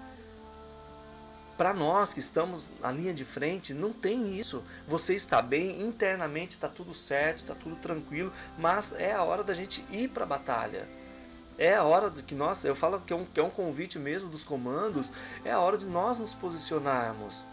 para 1.64 1.74
nós 1.74 2.14
que 2.14 2.20
estamos 2.20 2.70
na 2.82 2.92
linha 2.92 3.14
de 3.14 3.24
frente, 3.24 3.74
não 3.74 3.94
tem 3.94 4.38
isso. 4.38 4.62
Você 4.86 5.16
está 5.16 5.42
bem, 5.42 5.82
internamente 5.82 6.52
está 6.52 6.68
tudo 6.68 6.94
certo, 6.94 7.38
está 7.38 7.56
tudo 7.56 7.78
tranquilo, 7.78 8.34
mas 8.58 8.92
é 8.92 9.14
a 9.14 9.24
hora 9.24 9.46
da 9.46 9.54
gente 9.54 9.82
ir 9.90 10.10
para 10.10 10.24
a 10.26 10.28
batalha. 10.28 10.90
É 11.58 11.74
a 11.74 11.84
hora 11.84 12.10
de 12.10 12.22
que 12.22 12.36
nós, 12.36 12.66
eu 12.66 12.76
falo 12.76 13.00
que 13.00 13.14
é, 13.14 13.16
um, 13.16 13.24
que 13.24 13.40
é 13.40 13.44
um 13.44 13.50
convite 13.50 13.98
mesmo 13.98 14.28
dos 14.28 14.44
comandos, 14.44 15.14
é 15.46 15.54
a 15.54 15.60
hora 15.62 15.78
de 15.78 15.86
nós 15.86 16.20
nos 16.20 16.34
posicionarmos. 16.34 17.46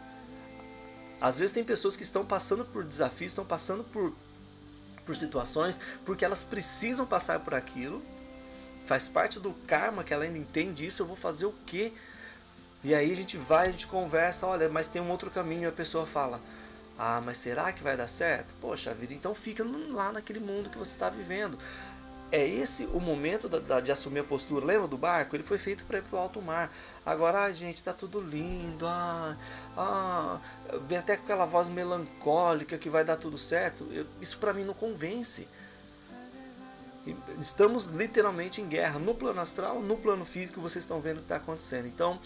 Às 1.21 1.39
vezes 1.39 1.53
tem 1.53 1.63
pessoas 1.63 1.97
que 1.97 2.03
estão 2.03 2.27
passando 2.27 2.65
por 2.65 2.83
desafios, 2.83 3.31
estão 3.31 3.45
passando 3.45 3.85
por, 3.85 4.13
por 5.07 5.15
situações, 5.15 5.79
porque 6.05 6.25
elas 6.25 6.43
precisam 6.43 7.07
passar 7.07 7.39
por 7.39 7.55
aquilo. 7.55 8.03
Faz 8.87 9.07
parte 9.07 9.39
do 9.39 9.53
karma 9.69 10.03
que 10.03 10.13
ela 10.13 10.25
ainda 10.25 10.37
entende 10.37 10.85
isso. 10.85 11.01
Eu 11.01 11.07
vou 11.07 11.15
fazer 11.15 11.47
o 11.47 11.55
quê? 11.65 11.93
E 12.83 12.95
aí 12.95 13.13
a 13.13 13.17
gente 13.17 13.37
vai, 13.37 13.69
a 13.69 13.71
gente 13.71 13.87
conversa, 13.87 14.47
olha, 14.47 14.69
mas 14.69 14.89
tem 14.89 15.03
um 15.03 15.11
outro 15.11 15.31
caminho, 15.31 15.69
a 15.69 15.73
pessoa 15.73 16.07
fala, 16.07 16.41
ah, 16.99 17.21
mas 17.21 17.37
será 17.37 17.73
que 17.73 17.83
vai 17.83 17.97
dar 17.97 18.09
certo? 18.09 18.55
Poxa 18.61 18.95
vida, 18.95 19.13
então 19.13 19.35
fica 19.35 19.65
lá 19.91 20.13
naquele 20.13 20.41
mundo 20.41 20.71
que 20.71 20.79
você 20.79 20.95
está 20.95 21.09
vivendo. 21.11 21.59
É 22.33 22.47
esse 22.47 22.85
o 22.87 23.01
momento 23.01 23.49
da, 23.49 23.59
da, 23.59 23.81
de 23.81 23.91
assumir 23.91 24.21
a 24.21 24.25
postura. 24.25 24.65
Lembra 24.65 24.87
do 24.87 24.97
barco? 24.97 25.35
Ele 25.35 25.43
foi 25.43 25.59
feito 25.59 25.85
para 25.85 25.99
ir 25.99 26.03
para 26.03 26.17
o 26.17 26.21
alto 26.21 26.41
mar. 26.41 26.73
Agora, 27.05 27.45
ah, 27.45 27.53
gente, 27.53 27.79
está 27.79 27.93
tudo 27.93 28.21
lindo. 28.21 28.87
Ah, 28.87 29.37
ah, 29.77 30.39
vem 30.87 30.99
até 30.99 31.17
com 31.17 31.25
aquela 31.25 31.45
voz 31.45 31.69
melancólica 31.69 32.79
que 32.79 32.89
vai 32.89 33.03
dar 33.03 33.17
tudo 33.17 33.37
certo. 33.37 33.89
Eu, 33.91 34.07
isso 34.21 34.39
para 34.39 34.53
mim 34.53 34.63
não 34.63 34.75
convence. 34.75 35.49
Estamos 37.39 37.89
literalmente 37.89 38.61
em 38.61 38.69
guerra 38.69 38.99
no 38.99 39.15
plano 39.15 39.41
astral, 39.41 39.81
no 39.81 39.97
plano 39.97 40.25
físico. 40.25 40.61
Vocês 40.61 40.85
estão 40.85 41.01
vendo 41.01 41.17
o 41.17 41.21
que 41.21 41.25
está 41.25 41.37
acontecendo. 41.37 41.87
Então, 41.87 42.21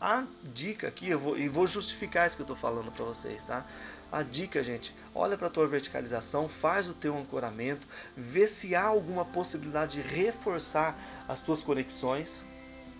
a 0.00 0.24
dica 0.54 0.88
aqui, 0.88 1.10
eu 1.10 1.18
vou, 1.18 1.36
e 1.36 1.48
vou 1.48 1.66
justificar 1.66 2.26
isso 2.26 2.36
que 2.36 2.42
eu 2.42 2.44
estou 2.44 2.56
falando 2.56 2.90
para 2.90 3.04
vocês, 3.04 3.44
tá? 3.44 3.66
A 4.10 4.22
dica, 4.22 4.62
gente, 4.62 4.94
olha 5.14 5.36
para 5.36 5.46
a 5.46 5.50
tua 5.50 5.68
verticalização, 5.68 6.48
faz 6.48 6.88
o 6.88 6.94
teu 6.94 7.16
ancoramento, 7.16 7.86
vê 8.16 8.46
se 8.46 8.74
há 8.74 8.82
alguma 8.82 9.24
possibilidade 9.24 10.02
de 10.02 10.08
reforçar 10.08 10.98
as 11.28 11.42
tuas 11.42 11.62
conexões, 11.62 12.48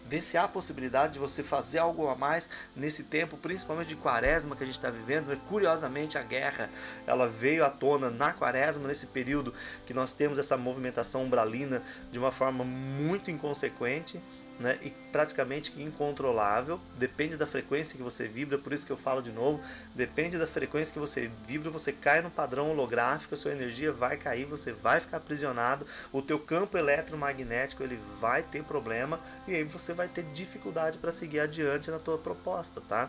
vê 0.07 0.21
se 0.21 0.37
há 0.37 0.47
possibilidade 0.47 1.15
de 1.15 1.19
você 1.19 1.43
fazer 1.43 1.79
algo 1.79 2.07
a 2.07 2.15
mais 2.15 2.51
nesse 2.77 3.03
tempo, 3.03 3.37
principalmente 3.37 3.89
de 3.89 3.97
quaresma 3.97 4.55
que 4.55 4.63
a 4.63 4.67
gente 4.67 4.77
está 4.77 4.91
vivendo. 4.91 5.37
Curiosamente, 5.49 6.19
a 6.19 6.23
guerra 6.23 6.71
ela 7.07 7.27
veio 7.27 7.65
à 7.65 7.71
tona 7.71 8.11
na 8.11 8.33
quaresma, 8.33 8.87
nesse 8.87 9.07
período 9.07 9.55
que 9.87 9.95
nós 9.95 10.13
temos 10.13 10.39
essa 10.39 10.57
movimentação 10.57 11.23
umbralina 11.23 11.83
de 12.13 12.19
uma 12.19 12.31
forma 12.31 12.63
muito 12.63 13.31
inconsequente 13.31 14.21
né, 14.61 14.79
e 14.83 14.91
praticamente 15.11 15.73
que 15.73 15.83
incontrolável, 15.83 16.79
depende 16.99 17.35
da 17.35 17.47
frequência 17.47 17.97
que 17.97 18.03
você 18.03 18.29
vibra, 18.29 18.59
por 18.59 18.75
isso 18.75 18.85
que 18.85 18.93
eu 18.93 18.97
falo 18.97 19.23
de 19.23 19.33
novo, 19.33 19.59
depende 19.95 20.37
da 20.37 20.47
frequência 20.47 20.93
que 20.93 20.99
você 20.99 21.31
vibra, 21.47 21.71
você 21.71 21.91
cai 21.93 22.21
no 22.21 22.31
padrão 22.31 22.71
holográfico, 22.71 23.35
sua 23.37 23.53
energia 23.53 23.91
vai 23.91 24.19
cair, 24.19 24.45
você 24.45 24.71
vai 24.71 25.01
ficar 25.01 25.17
aprisionado, 25.17 25.87
o 26.13 26.21
teu 26.21 26.39
campo 26.39 26.77
eletromagnético 26.77 27.83
ele 27.83 27.99
vai 28.21 28.43
ter 28.43 28.63
problema 28.63 29.19
e 29.49 29.55
aí 29.55 29.65
você 29.65 29.95
vai 29.95 30.09
ter 30.09 30.25
dificuldade 30.25 30.99
para 30.99 31.11
seguir 31.11 31.41
adiante 31.41 31.91
na 31.91 31.99
tua 31.99 32.19
proposta, 32.19 32.83
tá? 32.83 33.09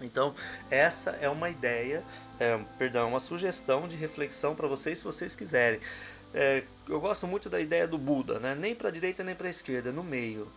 Então, 0.00 0.34
essa 0.70 1.10
é 1.12 1.28
uma 1.28 1.48
ideia, 1.48 2.04
é, 2.38 2.58
perdão, 2.78 3.10
uma 3.10 3.20
sugestão 3.20 3.86
de 3.86 3.96
reflexão 3.96 4.54
para 4.54 4.66
vocês, 4.66 4.98
se 4.98 5.04
vocês 5.04 5.34
quiserem. 5.34 5.80
É, 6.34 6.64
eu 6.88 7.00
gosto 7.00 7.26
muito 7.26 7.50
da 7.50 7.60
ideia 7.60 7.86
do 7.86 7.98
Buda, 7.98 8.38
né? 8.38 8.54
nem 8.54 8.74
para 8.74 8.88
a 8.88 8.92
direita 8.92 9.22
nem 9.22 9.34
para 9.34 9.46
a 9.46 9.50
esquerda, 9.50 9.92
no 9.92 10.02
meio. 10.02 10.50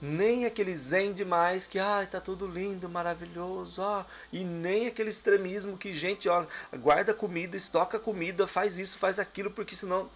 Nem 0.00 0.44
aquele 0.44 0.74
zen 0.74 1.12
demais 1.12 1.66
que 1.66 1.78
ah, 1.78 2.06
tá 2.08 2.20
tudo 2.20 2.46
lindo, 2.46 2.88
maravilhoso, 2.88 3.80
ah, 3.82 4.06
e 4.32 4.44
nem 4.44 4.86
aquele 4.86 5.08
extremismo 5.08 5.78
que 5.78 5.94
gente, 5.94 6.28
ó, 6.28 6.44
guarda 6.78 7.14
comida, 7.14 7.56
estoca 7.56 7.98
comida, 7.98 8.46
faz 8.46 8.78
isso, 8.78 8.98
faz 8.98 9.18
aquilo, 9.18 9.50
porque 9.50 9.74
senão 9.74 10.10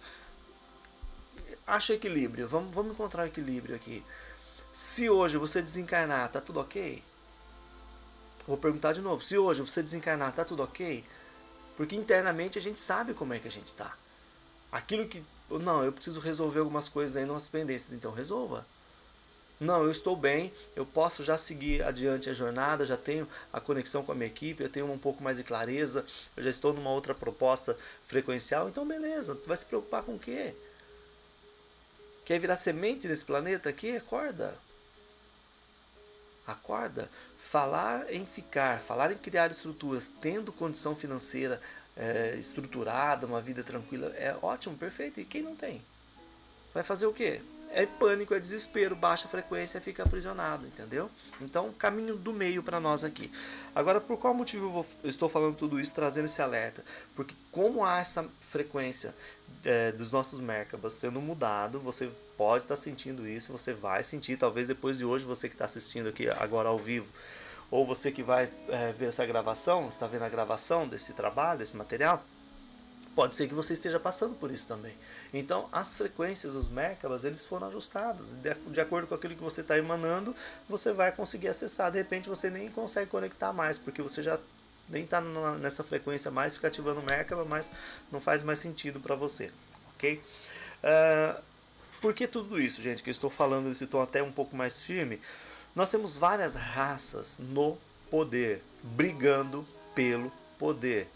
acha 1.65 1.93
equilíbrio. 1.93 2.47
Vamos, 2.47 2.73
vamos 2.73 2.91
encontrar 2.91 3.27
equilíbrio 3.27 3.75
aqui. 3.75 4.03
Se 4.71 5.09
hoje 5.09 5.37
você 5.37 5.61
desencarnar, 5.61 6.29
tá 6.29 6.39
tudo 6.39 6.59
ok? 6.59 7.01
Vou 8.47 8.57
perguntar 8.57 8.93
de 8.93 9.01
novo. 9.01 9.23
Se 9.23 9.37
hoje 9.37 9.61
você 9.61 9.81
desencarnar, 9.81 10.33
tá 10.33 10.45
tudo 10.45 10.63
ok? 10.63 11.03
Porque 11.77 11.95
internamente 11.95 12.57
a 12.57 12.61
gente 12.61 12.79
sabe 12.79 13.13
como 13.13 13.33
é 13.33 13.39
que 13.39 13.47
a 13.47 13.51
gente 13.51 13.73
tá. 13.73 13.95
Aquilo 14.71 15.07
que. 15.07 15.23
Não, 15.49 15.83
eu 15.83 15.91
preciso 15.91 16.19
resolver 16.19 16.59
algumas 16.59 16.87
coisas 16.87 17.17
aí, 17.17 17.27
umas 17.27 17.49
pendências. 17.49 17.93
Então 17.93 18.11
resolva. 18.11 18.65
Não, 19.59 19.83
eu 19.83 19.91
estou 19.91 20.15
bem, 20.15 20.53
eu 20.73 20.85
posso 20.85 21.21
já 21.21 21.37
seguir 21.37 21.83
adiante 21.83 22.29
a 22.29 22.33
jornada, 22.33 22.85
já 22.85 22.95
tenho 22.95 23.27
a 23.51 23.59
conexão 23.59 24.01
com 24.01 24.13
a 24.13 24.15
minha 24.15 24.27
equipe, 24.27 24.63
eu 24.63 24.69
tenho 24.69 24.89
um 24.89 24.97
pouco 24.97 25.21
mais 25.21 25.35
de 25.35 25.43
clareza, 25.43 26.05
eu 26.37 26.43
já 26.43 26.49
estou 26.49 26.73
numa 26.73 26.91
outra 26.91 27.13
proposta 27.13 27.75
frequencial, 28.07 28.69
então 28.69 28.87
beleza, 28.87 29.35
tu 29.35 29.45
vai 29.45 29.57
se 29.57 29.65
preocupar 29.65 30.03
com 30.03 30.15
o 30.15 30.19
quê? 30.19 30.53
Quer 32.23 32.39
virar 32.39 32.55
semente 32.55 33.05
nesse 33.05 33.25
planeta 33.25 33.67
aqui? 33.67 33.97
Acorda. 33.97 34.57
Acorda. 36.47 37.09
Falar 37.37 38.13
em 38.13 38.25
ficar, 38.25 38.79
falar 38.79 39.11
em 39.11 39.17
criar 39.17 39.51
estruturas, 39.51 40.09
tendo 40.21 40.53
condição 40.53 40.95
financeira 40.95 41.59
é, 41.99 42.35
estruturada, 42.39 43.27
uma 43.27 43.41
vida 43.41 43.61
tranquila, 43.61 44.07
é 44.15 44.35
ótimo, 44.41 44.75
perfeito. 44.75 45.19
E 45.19 45.25
quem 45.25 45.43
não 45.43 45.55
tem? 45.55 45.81
Vai 46.73 46.83
fazer 46.83 47.05
o 47.05 47.13
quê? 47.13 47.41
é 47.71 47.85
pânico, 47.85 48.33
é 48.33 48.39
desespero, 48.39 48.95
baixa 48.95 49.27
frequência, 49.27 49.79
fica 49.79 50.03
aprisionado, 50.03 50.65
entendeu? 50.65 51.09
Então, 51.39 51.71
caminho 51.73 52.15
do 52.15 52.33
meio 52.33 52.63
para 52.63 52.79
nós 52.79 53.03
aqui. 53.03 53.31
Agora, 53.75 54.01
por 54.01 54.17
qual 54.17 54.33
motivo 54.33 54.65
eu, 54.65 54.71
vou, 54.71 54.85
eu, 55.03 55.09
estou 55.09 55.29
falando 55.29 55.55
tudo 55.55 55.79
isso, 55.79 55.93
trazendo 55.93 56.25
esse 56.25 56.41
alerta? 56.41 56.83
Porque 57.15 57.35
como 57.51 57.85
há 57.85 57.99
essa 57.99 58.27
frequência 58.41 59.13
é, 59.63 59.91
dos 59.91 60.11
nossos 60.11 60.39
Merkabas 60.39 60.93
sendo 60.93 61.21
mudado, 61.21 61.79
você 61.79 62.09
pode 62.37 62.63
estar 62.63 62.75
tá 62.75 62.81
sentindo 62.81 63.27
isso, 63.27 63.51
você 63.51 63.73
vai 63.73 64.03
sentir, 64.03 64.37
talvez 64.37 64.67
depois 64.67 64.97
de 64.97 65.05
hoje, 65.05 65.25
você 65.25 65.47
que 65.47 65.55
está 65.55 65.65
assistindo 65.65 66.09
aqui 66.09 66.27
agora 66.29 66.69
ao 66.69 66.77
vivo, 66.77 67.07
ou 67.71 67.85
você 67.85 68.11
que 68.11 68.23
vai 68.23 68.49
é, 68.67 68.91
ver 68.91 69.07
essa 69.07 69.25
gravação, 69.25 69.87
está 69.87 70.07
vendo 70.07 70.23
a 70.23 70.29
gravação 70.29 70.87
desse 70.87 71.13
trabalho, 71.13 71.59
desse 71.59 71.75
material, 71.77 72.23
pode 73.15 73.35
ser 73.35 73.47
que 73.47 73.53
você 73.53 73.73
esteja 73.73 73.99
passando 73.99 74.35
por 74.35 74.51
isso 74.51 74.67
também. 74.67 74.93
Então, 75.33 75.67
as 75.71 75.93
frequências, 75.93 76.55
os 76.55 76.69
Merkabas, 76.69 77.23
eles 77.23 77.45
foram 77.45 77.67
ajustados. 77.67 78.33
De, 78.33 78.53
de 78.55 78.81
acordo 78.81 79.07
com 79.07 79.15
aquilo 79.15 79.35
que 79.35 79.43
você 79.43 79.61
está 79.61 79.77
emanando, 79.77 80.35
você 80.67 80.91
vai 80.91 81.11
conseguir 81.11 81.49
acessar. 81.49 81.91
De 81.91 81.97
repente, 81.97 82.29
você 82.29 82.49
nem 82.49 82.69
consegue 82.69 83.11
conectar 83.11 83.53
mais, 83.53 83.77
porque 83.77 84.01
você 84.01 84.23
já 84.23 84.39
nem 84.87 85.03
está 85.03 85.21
nessa 85.21 85.83
frequência 85.83 86.31
mais, 86.31 86.55
fica 86.55 86.67
ativando 86.67 87.01
o 87.01 87.03
Merkaba, 87.03 87.45
mas 87.45 87.71
não 88.11 88.19
faz 88.19 88.41
mais 88.41 88.59
sentido 88.59 88.99
para 88.99 89.15
você. 89.15 89.51
Ok? 89.95 90.21
Uh, 90.83 91.41
por 92.01 92.13
que 92.13 92.27
tudo 92.27 92.59
isso, 92.59 92.81
gente? 92.81 93.03
Que 93.03 93.09
eu 93.09 93.11
estou 93.11 93.29
falando 93.29 93.67
desse 93.67 93.85
tom 93.85 94.01
até 94.01 94.23
um 94.23 94.31
pouco 94.31 94.55
mais 94.55 94.81
firme. 94.81 95.19
Nós 95.79 95.89
temos 95.89 96.17
várias 96.17 96.55
raças 96.55 97.39
no 97.39 97.77
poder, 98.11 98.61
brigando 98.83 99.65
pelo 99.95 100.29
poder. 100.57 101.07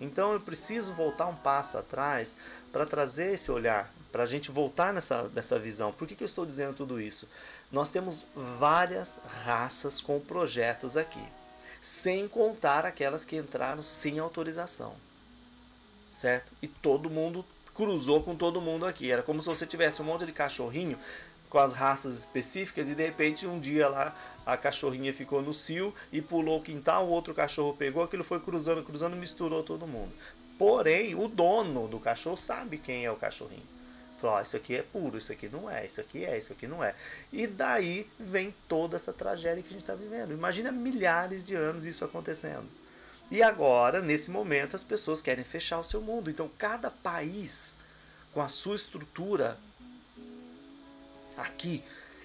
Então 0.00 0.32
eu 0.32 0.40
preciso 0.40 0.94
voltar 0.94 1.26
um 1.26 1.34
passo 1.34 1.76
atrás 1.76 2.34
para 2.72 2.86
trazer 2.86 3.34
esse 3.34 3.50
olhar, 3.50 3.92
para 4.10 4.22
a 4.22 4.26
gente 4.26 4.50
voltar 4.50 4.94
nessa, 4.94 5.24
nessa 5.34 5.58
visão. 5.58 5.92
Por 5.92 6.08
que, 6.08 6.14
que 6.14 6.22
eu 6.22 6.26
estou 6.26 6.46
dizendo 6.46 6.74
tudo 6.74 6.98
isso? 6.98 7.28
Nós 7.70 7.90
temos 7.90 8.24
várias 8.34 9.20
raças 9.44 10.00
com 10.00 10.18
projetos 10.18 10.96
aqui, 10.96 11.22
sem 11.78 12.26
contar 12.26 12.86
aquelas 12.86 13.22
que 13.22 13.36
entraram 13.36 13.82
sem 13.82 14.18
autorização, 14.18 14.94
certo? 16.10 16.54
E 16.62 16.66
todo 16.66 17.10
mundo 17.10 17.44
cruzou 17.74 18.22
com 18.22 18.34
todo 18.34 18.62
mundo 18.62 18.86
aqui. 18.86 19.10
Era 19.10 19.22
como 19.22 19.42
se 19.42 19.46
você 19.46 19.66
tivesse 19.66 20.00
um 20.00 20.06
monte 20.06 20.24
de 20.24 20.32
cachorrinho 20.32 20.98
com 21.48 21.58
as 21.58 21.72
raças 21.72 22.18
específicas 22.18 22.90
e 22.90 22.94
de 22.94 23.04
repente 23.04 23.46
um 23.46 23.58
dia 23.58 23.88
lá 23.88 24.16
a 24.44 24.56
cachorrinha 24.56 25.12
ficou 25.12 25.42
no 25.42 25.52
cio 25.52 25.92
e 26.12 26.22
pulou 26.22 26.60
o 26.60 26.62
quintal, 26.62 27.06
o 27.06 27.10
outro 27.10 27.34
cachorro 27.34 27.74
pegou, 27.76 28.02
aquilo 28.02 28.22
foi 28.22 28.38
cruzando, 28.38 28.82
cruzando, 28.82 29.16
misturou 29.16 29.62
todo 29.62 29.86
mundo. 29.86 30.12
Porém, 30.56 31.14
o 31.14 31.26
dono 31.26 31.88
do 31.88 31.98
cachorro 31.98 32.36
sabe 32.36 32.78
quem 32.78 33.04
é 33.04 33.10
o 33.10 33.16
cachorrinho. 33.16 33.76
Falou, 34.18 34.36
oh, 34.38 34.40
isso 34.40 34.56
aqui 34.56 34.74
é 34.76 34.82
puro, 34.82 35.18
isso 35.18 35.32
aqui 35.32 35.48
não 35.48 35.68
é, 35.68 35.84
isso 35.84 36.00
aqui 36.00 36.24
é, 36.24 36.38
isso 36.38 36.52
aqui 36.52 36.66
não 36.66 36.82
é. 36.82 36.94
E 37.30 37.46
daí 37.46 38.06
vem 38.18 38.54
toda 38.66 38.96
essa 38.96 39.12
tragédia 39.12 39.62
que 39.62 39.68
a 39.68 39.72
gente 39.72 39.82
está 39.82 39.94
vivendo. 39.94 40.32
Imagina 40.32 40.72
milhares 40.72 41.44
de 41.44 41.54
anos 41.54 41.84
isso 41.84 42.04
acontecendo. 42.04 42.66
E 43.30 43.42
agora, 43.42 44.00
nesse 44.00 44.30
momento, 44.30 44.76
as 44.76 44.84
pessoas 44.84 45.20
querem 45.20 45.44
fechar 45.44 45.78
o 45.78 45.84
seu 45.84 46.00
mundo. 46.00 46.30
Então, 46.30 46.48
cada 46.56 46.90
país, 46.90 47.76
com 48.32 48.40
a 48.40 48.48
sua 48.48 48.76
estrutura, 48.76 49.58
aqui, 51.36 51.82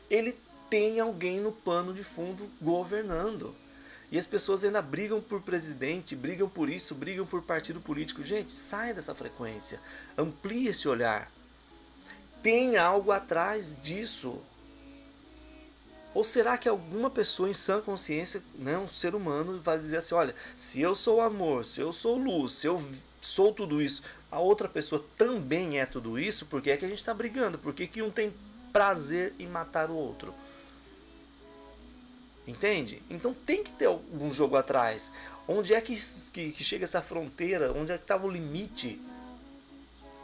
ele 0.10 0.38
tem 0.70 1.00
alguém 1.00 1.40
no 1.40 1.52
pano 1.52 1.94
de 1.94 2.04
fundo 2.04 2.50
governando. 2.62 3.56
E 4.12 4.18
as 4.18 4.26
pessoas 4.26 4.64
ainda 4.64 4.82
brigam 4.82 5.22
por 5.22 5.42
presidente, 5.42 6.16
brigam 6.16 6.50
por 6.50 6.70
isso, 6.70 6.94
brigam 6.94 7.26
por 7.26 7.42
partido 7.42 7.80
político. 7.80 8.24
Gente, 8.24 8.52
sai 8.52 8.94
dessa 8.94 9.16
frequência. 9.16 9.80
Amplie 10.18 10.68
esse 10.68 10.88
olhar. 10.88 11.32
Tem 12.44 12.76
algo 12.76 13.12
atrás 13.12 13.78
disso. 13.82 14.42
Ou 16.14 16.26
será 16.26 16.58
que 16.58 16.68
alguma 16.68 17.10
pessoa 17.10 17.50
em 17.50 17.54
sã 17.54 17.80
consciência, 17.80 18.44
né, 18.56 18.78
um 18.78 18.88
ser 18.88 19.16
humano, 19.16 19.62
vai 19.62 19.78
dizer 19.78 19.98
assim: 19.98 20.14
olha, 20.14 20.36
se 20.58 20.82
eu 20.82 20.94
sou 20.94 21.22
amor, 21.22 21.64
se 21.64 21.80
eu 21.80 21.94
sou 21.94 22.18
luz, 22.18 22.52
se 22.52 22.68
eu 22.68 22.84
sou 23.22 23.54
tudo 23.54 23.82
isso, 23.82 24.04
a 24.30 24.40
outra 24.40 24.68
pessoa 24.68 25.04
também 25.18 25.80
é 25.80 25.86
tudo 25.86 26.20
isso? 26.20 26.46
Por 26.46 26.62
que 26.62 26.72
é 26.72 26.76
que 26.76 26.84
a 26.84 26.90
gente 26.90 26.98
está 26.98 27.14
brigando? 27.14 27.58
Por 27.58 27.74
que, 27.74 27.88
que 27.88 28.02
um 28.02 28.12
tem 28.12 28.34
prazer 28.72 29.34
em 29.40 29.48
matar 29.48 29.90
o 29.90 29.96
outro. 29.96 30.34
Entende? 32.48 33.02
Então 33.10 33.34
tem 33.34 33.64
que 33.64 33.72
ter 33.72 33.86
algum 33.86 34.32
jogo 34.32 34.58
atrás. 34.58 35.14
Onde 35.48 35.74
é 35.74 35.82
que, 35.82 35.96
que, 36.32 36.52
que 36.52 36.64
chega 36.64 36.84
essa 36.84 37.02
fronteira? 37.02 37.72
Onde 37.74 37.92
é 37.92 37.98
que 37.98 38.04
estava 38.04 38.26
o 38.26 38.32
limite 38.32 39.00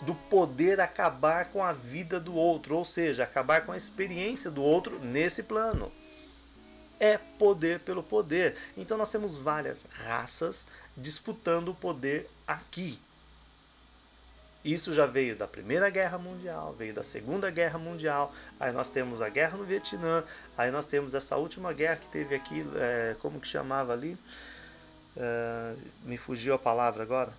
do 0.01 0.13
poder 0.13 0.79
acabar 0.79 1.45
com 1.45 1.63
a 1.63 1.73
vida 1.73 2.19
do 2.19 2.33
outro? 2.33 2.75
Ou 2.75 2.85
seja, 2.85 3.23
acabar 3.23 3.65
com 3.65 3.71
a 3.71 3.77
experiência 3.77 4.49
do 4.49 4.61
outro 4.61 4.99
nesse 4.99 5.43
plano. 5.43 5.91
É 6.99 7.17
poder 7.17 7.81
pelo 7.81 8.01
poder. 8.01 8.55
Então 8.75 8.97
nós 8.97 9.11
temos 9.11 9.37
várias 9.37 9.85
raças 9.89 10.65
disputando 10.95 11.69
o 11.69 11.75
poder 11.75 12.27
aqui. 12.47 12.99
Isso 14.67 14.91
já 14.91 15.05
veio 15.05 15.33
da 15.33 15.47
Primeira 15.47 15.89
Guerra 15.89 16.17
Mundial, 16.17 16.75
veio 16.77 16.93
da 16.93 17.01
Segunda 17.01 17.49
Guerra 17.49 17.79
Mundial, 17.79 18.35
aí 18.59 18.69
nós 18.73 18.89
temos 18.89 19.21
a 19.21 19.29
guerra 19.29 19.57
no 19.57 19.63
Vietnã, 19.63 20.25
aí 20.57 20.69
nós 20.71 20.85
temos 20.85 21.13
essa 21.13 21.37
última 21.37 21.71
guerra 21.71 21.95
que 21.95 22.07
teve 22.07 22.35
aqui, 22.35 22.67
é, 22.75 23.15
como 23.21 23.39
que 23.39 23.47
chamava 23.47 23.93
ali? 23.93 24.17
É, 25.15 25.73
me 26.03 26.17
fugiu 26.17 26.53
a 26.53 26.59
palavra 26.59 27.01
agora, 27.01 27.31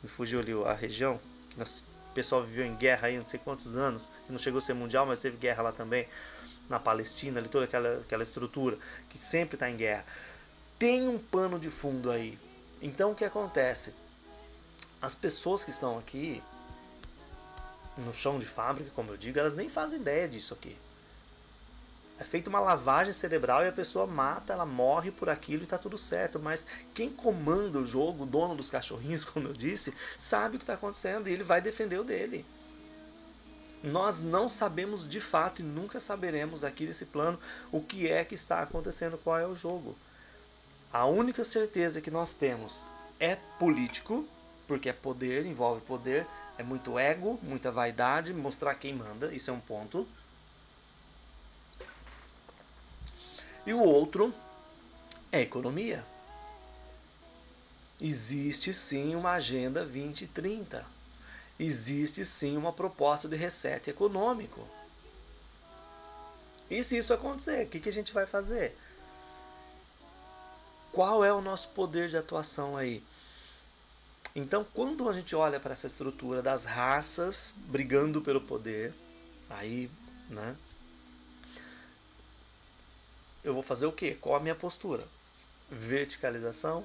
me 0.00 0.08
fugiu 0.08 0.38
ali 0.38 0.52
a 0.64 0.74
região, 0.74 1.18
que 1.50 1.58
nós, 1.58 1.82
o 2.08 2.14
pessoal 2.14 2.44
viveu 2.44 2.64
em 2.64 2.76
guerra 2.76 3.08
aí 3.08 3.18
não 3.18 3.26
sei 3.26 3.40
quantos 3.42 3.74
anos, 3.74 4.12
que 4.24 4.30
não 4.30 4.38
chegou 4.38 4.58
a 4.58 4.62
ser 4.62 4.74
mundial, 4.74 5.04
mas 5.04 5.20
teve 5.20 5.36
guerra 5.36 5.64
lá 5.64 5.72
também, 5.72 6.06
na 6.68 6.78
Palestina, 6.78 7.40
ali 7.40 7.48
toda 7.48 7.64
aquela, 7.64 7.96
aquela 7.96 8.22
estrutura, 8.22 8.78
que 9.10 9.18
sempre 9.18 9.56
está 9.56 9.68
em 9.68 9.76
guerra. 9.76 10.04
Tem 10.78 11.08
um 11.08 11.18
pano 11.18 11.58
de 11.58 11.68
fundo 11.68 12.12
aí. 12.12 12.38
Então 12.80 13.10
o 13.10 13.14
que 13.16 13.24
acontece? 13.24 13.92
As 15.02 15.16
pessoas 15.16 15.64
que 15.64 15.70
estão 15.72 15.98
aqui, 15.98 16.40
no 17.96 18.12
chão 18.12 18.38
de 18.38 18.46
fábrica, 18.46 18.90
como 18.94 19.10
eu 19.10 19.16
digo, 19.16 19.38
elas 19.38 19.54
nem 19.54 19.68
fazem 19.68 20.00
ideia 20.00 20.28
disso 20.28 20.54
aqui. 20.54 20.76
É 22.18 22.24
feita 22.24 22.48
uma 22.48 22.60
lavagem 22.60 23.12
cerebral 23.12 23.62
e 23.62 23.68
a 23.68 23.72
pessoa 23.72 24.06
mata, 24.06 24.52
ela 24.52 24.64
morre 24.64 25.10
por 25.10 25.28
aquilo 25.28 25.62
e 25.62 25.64
está 25.64 25.76
tudo 25.76 25.98
certo. 25.98 26.40
Mas 26.40 26.66
quem 26.94 27.10
comanda 27.10 27.78
o 27.78 27.84
jogo, 27.84 28.22
o 28.22 28.26
dono 28.26 28.54
dos 28.54 28.70
cachorrinhos, 28.70 29.24
como 29.26 29.48
eu 29.48 29.52
disse, 29.52 29.92
sabe 30.16 30.56
o 30.56 30.58
que 30.58 30.62
está 30.62 30.74
acontecendo 30.74 31.28
e 31.28 31.32
ele 31.32 31.44
vai 31.44 31.60
defender 31.60 31.98
o 31.98 32.04
dele. 32.04 32.44
Nós 33.82 34.20
não 34.20 34.48
sabemos 34.48 35.06
de 35.06 35.20
fato 35.20 35.60
e 35.60 35.64
nunca 35.64 36.00
saberemos 36.00 36.64
aqui 36.64 36.86
nesse 36.86 37.04
plano 37.04 37.38
o 37.70 37.80
que 37.82 38.10
é 38.10 38.24
que 38.24 38.34
está 38.34 38.60
acontecendo, 38.60 39.20
qual 39.22 39.38
é 39.38 39.46
o 39.46 39.54
jogo. 39.54 39.94
A 40.90 41.04
única 41.04 41.44
certeza 41.44 42.00
que 42.00 42.10
nós 42.10 42.32
temos 42.32 42.86
é 43.20 43.36
político, 43.58 44.26
porque 44.66 44.88
é 44.88 44.92
poder, 44.92 45.44
envolve 45.44 45.82
poder, 45.82 46.26
é 46.58 46.62
muito 46.62 46.98
ego, 46.98 47.38
muita 47.42 47.70
vaidade, 47.70 48.32
mostrar 48.32 48.74
quem 48.74 48.94
manda, 48.94 49.34
isso 49.34 49.50
é 49.50 49.52
um 49.52 49.60
ponto. 49.60 50.06
E 53.66 53.72
o 53.72 53.80
outro 53.80 54.32
é 55.32 55.40
economia. 55.40 56.04
Existe 58.00 58.72
sim 58.72 59.14
uma 59.14 59.32
agenda 59.32 59.80
2030. 59.80 60.84
Existe 61.58 62.24
sim 62.24 62.56
uma 62.56 62.72
proposta 62.72 63.28
de 63.28 63.36
reset 63.36 63.90
econômico. 63.90 64.66
E 66.70 66.82
se 66.82 66.98
isso 66.98 67.14
acontecer, 67.14 67.66
o 67.66 67.68
que, 67.68 67.80
que 67.80 67.88
a 67.88 67.92
gente 67.92 68.12
vai 68.12 68.26
fazer? 68.26 68.76
Qual 70.92 71.24
é 71.24 71.32
o 71.32 71.40
nosso 71.40 71.68
poder 71.68 72.08
de 72.08 72.16
atuação 72.16 72.76
aí? 72.76 73.02
Então, 74.38 74.66
quando 74.74 75.08
a 75.08 75.14
gente 75.14 75.34
olha 75.34 75.58
para 75.58 75.72
essa 75.72 75.86
estrutura 75.86 76.42
das 76.42 76.66
raças 76.66 77.54
brigando 77.68 78.20
pelo 78.20 78.38
poder, 78.38 78.92
aí, 79.48 79.90
né? 80.28 80.54
Eu 83.42 83.54
vou 83.54 83.62
fazer 83.62 83.86
o 83.86 83.92
quê? 83.92 84.14
Qual 84.20 84.36
a 84.36 84.40
minha 84.40 84.54
postura? 84.54 85.08
Verticalização? 85.70 86.84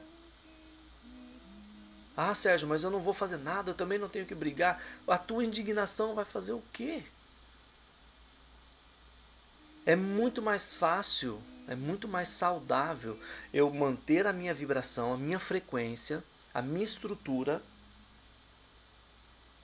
Ah, 2.16 2.34
Sérgio, 2.34 2.70
mas 2.70 2.86
eu 2.86 2.90
não 2.90 3.02
vou 3.02 3.14
fazer 3.14 3.36
nada, 3.36 3.72
eu 3.72 3.76
também 3.76 4.00
não 4.00 4.08
tenho 4.08 4.26
que 4.26 4.34
brigar. 4.34 4.82
A 5.06 5.18
tua 5.18 5.44
indignação 5.44 6.16
vai 6.16 6.24
fazer 6.24 6.54
o 6.54 6.64
quê? 6.72 7.04
É 9.86 9.94
muito 9.98 10.42
mais 10.42 10.74
fácil, 10.74 11.42
é 11.68 11.76
muito 11.76 12.08
mais 12.08 12.30
saudável 12.30 13.20
eu 13.54 13.70
manter 13.74 14.26
a 14.26 14.32
minha 14.32 14.54
vibração, 14.54 15.14
a 15.14 15.18
minha 15.18 15.40
frequência 15.40 16.24
a 16.54 16.62
minha 16.62 16.84
estrutura 16.84 17.62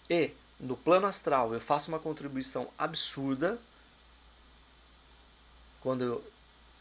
e 0.09 0.31
no 0.59 0.75
plano 0.75 1.05
astral 1.05 1.53
eu 1.53 1.59
faço 1.59 1.89
uma 1.89 1.99
contribuição 1.99 2.69
absurda 2.77 3.59
quando 5.81 6.03
eu 6.03 6.23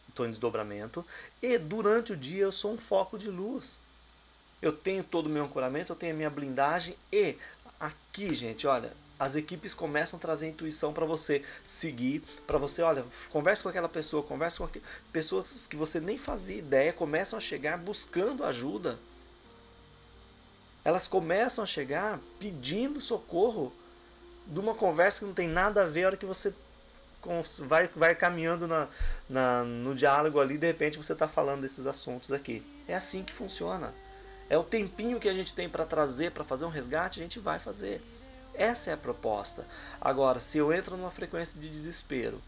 estou 0.08 0.26
em 0.26 0.30
desdobramento 0.30 1.04
e 1.42 1.58
durante 1.58 2.12
o 2.12 2.16
dia 2.16 2.44
eu 2.44 2.52
sou 2.52 2.72
um 2.72 2.78
foco 2.78 3.18
de 3.18 3.28
luz. 3.28 3.80
Eu 4.62 4.72
tenho 4.72 5.04
todo 5.04 5.26
o 5.26 5.28
meu 5.28 5.44
ancoramento, 5.44 5.92
eu 5.92 5.96
tenho 5.96 6.14
a 6.14 6.16
minha 6.16 6.30
blindagem 6.30 6.96
e 7.12 7.36
aqui, 7.78 8.34
gente, 8.34 8.66
olha, 8.66 8.92
as 9.18 9.36
equipes 9.36 9.74
começam 9.74 10.18
a 10.18 10.20
trazer 10.20 10.48
intuição 10.48 10.92
para 10.92 11.04
você 11.04 11.42
seguir, 11.62 12.22
para 12.46 12.58
você, 12.58 12.82
olha, 12.82 13.04
converse 13.30 13.62
com 13.62 13.68
aquela 13.68 13.88
pessoa, 13.88 14.22
converse 14.22 14.58
com 14.58 14.64
aqu... 14.64 14.80
pessoas 15.12 15.66
que 15.66 15.76
você 15.76 16.00
nem 16.00 16.16
fazia 16.18 16.56
ideia, 16.56 16.92
começam 16.92 17.36
a 17.36 17.40
chegar 17.40 17.78
buscando 17.78 18.44
ajuda. 18.44 18.98
Elas 20.86 21.08
começam 21.08 21.64
a 21.64 21.66
chegar 21.66 22.20
pedindo 22.38 23.00
socorro 23.00 23.72
de 24.46 24.60
uma 24.60 24.72
conversa 24.72 25.18
que 25.18 25.24
não 25.24 25.34
tem 25.34 25.48
nada 25.48 25.82
a 25.82 25.84
ver 25.84 26.04
a 26.04 26.06
hora 26.06 26.16
que 26.16 26.24
você 26.24 26.54
vai, 27.64 27.88
vai 27.88 28.14
caminhando 28.14 28.68
na, 28.68 28.86
na, 29.28 29.64
no 29.64 29.96
diálogo 29.96 30.38
ali, 30.38 30.56
de 30.56 30.68
repente 30.68 30.96
você 30.96 31.12
está 31.12 31.26
falando 31.26 31.62
desses 31.62 31.88
assuntos 31.88 32.30
aqui. 32.30 32.64
É 32.86 32.94
assim 32.94 33.24
que 33.24 33.32
funciona. 33.32 33.92
É 34.48 34.56
o 34.56 34.62
tempinho 34.62 35.18
que 35.18 35.28
a 35.28 35.34
gente 35.34 35.52
tem 35.52 35.68
para 35.68 35.84
trazer, 35.84 36.30
para 36.30 36.44
fazer 36.44 36.64
um 36.64 36.68
resgate, 36.68 37.18
a 37.18 37.22
gente 37.24 37.40
vai 37.40 37.58
fazer. 37.58 38.00
Essa 38.54 38.90
é 38.90 38.94
a 38.94 38.96
proposta. 38.96 39.66
Agora, 40.00 40.38
se 40.38 40.56
eu 40.56 40.72
entro 40.72 40.96
numa 40.96 41.10
frequência 41.10 41.60
de 41.60 41.68
desespero, 41.68 42.40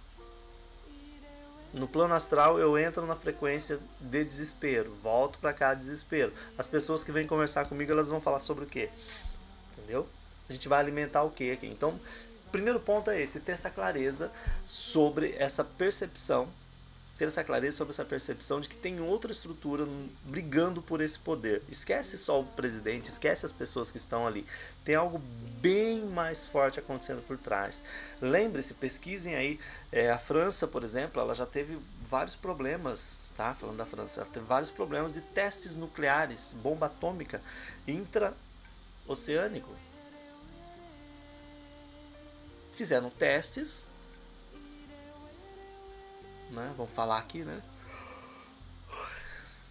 no 1.73 1.87
plano 1.87 2.15
astral 2.15 2.59
eu 2.59 2.79
entro 2.79 3.07
na 3.07 3.17
frequência 3.17 3.79
de 4.01 4.25
desespero, 4.25 4.95
volto 5.03 5.39
para 5.39 5.53
cá 5.53 5.75
desespero. 5.75 6.33
As 6.57 6.67
pessoas 6.67 7.05
que 7.05 7.13
vêm 7.13 7.27
conversar 7.27 7.67
comigo, 7.67 7.93
elas 7.93 8.09
vão 8.09 8.21
falar 8.21 8.41
sobre 8.41 8.65
o 8.65 8.67
quê? 8.67 8.91
Entendeu? 9.77 10.09
A 10.49 10.53
gente 10.53 10.69
vai 10.69 10.81
alimentar 10.81 11.23
o 11.23 11.31
quê 11.31 11.53
aqui? 11.55 11.67
Então, 11.67 12.01
primeiro 12.51 12.81
ponto 12.81 13.11
é 13.11 13.21
esse, 13.21 13.41
ter 13.41 13.53
essa 13.53 13.71
clareza 13.71 14.31
sobre 14.65 15.35
essa 15.39 15.63
percepção 15.63 16.49
ter 17.19 17.27
essa 17.27 17.43
clareza 17.43 17.77
sobre 17.77 17.91
essa 17.91 18.05
percepção 18.05 18.61
de 18.61 18.69
que 18.69 18.77
tem 18.77 19.01
outra 19.01 19.33
estrutura 19.33 19.85
brigando 20.23 20.81
por 20.81 21.01
esse 21.01 21.19
poder. 21.19 21.63
Esquece 21.69 22.17
só 22.17 22.41
o 22.41 22.45
presidente, 22.45 23.09
esquece 23.09 23.45
as 23.45 23.51
pessoas 23.51 23.91
que 23.91 23.97
estão 23.97 24.25
ali. 24.25 24.47
Tem 24.85 24.95
algo 24.95 25.19
bem 25.61 26.07
mais 26.07 26.47
forte 26.47 26.79
acontecendo 26.79 27.21
por 27.27 27.37
trás. 27.37 27.83
Lembre-se, 28.23 28.73
pesquisem 28.73 29.35
aí. 29.35 29.59
É, 29.91 30.13
a 30.13 30.19
França, 30.19 30.69
por 30.69 30.85
exemplo, 30.85 31.21
ela 31.21 31.35
já 31.35 31.45
teve 31.45 31.77
vários 32.09 32.37
problemas, 32.37 33.25
tá? 33.37 33.53
Falando 33.53 33.79
da 33.79 33.87
França, 33.87 34.21
ela 34.21 34.31
teve 34.31 34.47
vários 34.47 34.71
problemas 34.71 35.13
de 35.13 35.21
testes 35.21 35.75
nucleares, 35.75 36.55
bomba 36.63 36.87
atômica 36.87 37.43
intraoceânico. 37.85 39.75
Fizeram 42.75 43.11
testes 43.11 43.85
né? 46.51 46.73
Vamos 46.77 46.93
falar 46.93 47.19
aqui, 47.19 47.45
né? 47.45 47.63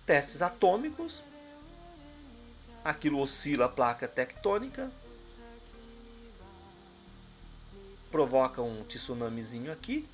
Testes 0.06 0.42
atômicos. 0.42 1.24
Aquilo 2.84 3.20
oscila 3.20 3.66
a 3.66 3.70
placa 3.70 4.08
tectônica. 4.08 4.90
Provoca 8.10 8.62
um 8.62 8.84
tsunamizinho 8.84 9.72
aqui. 9.72 10.08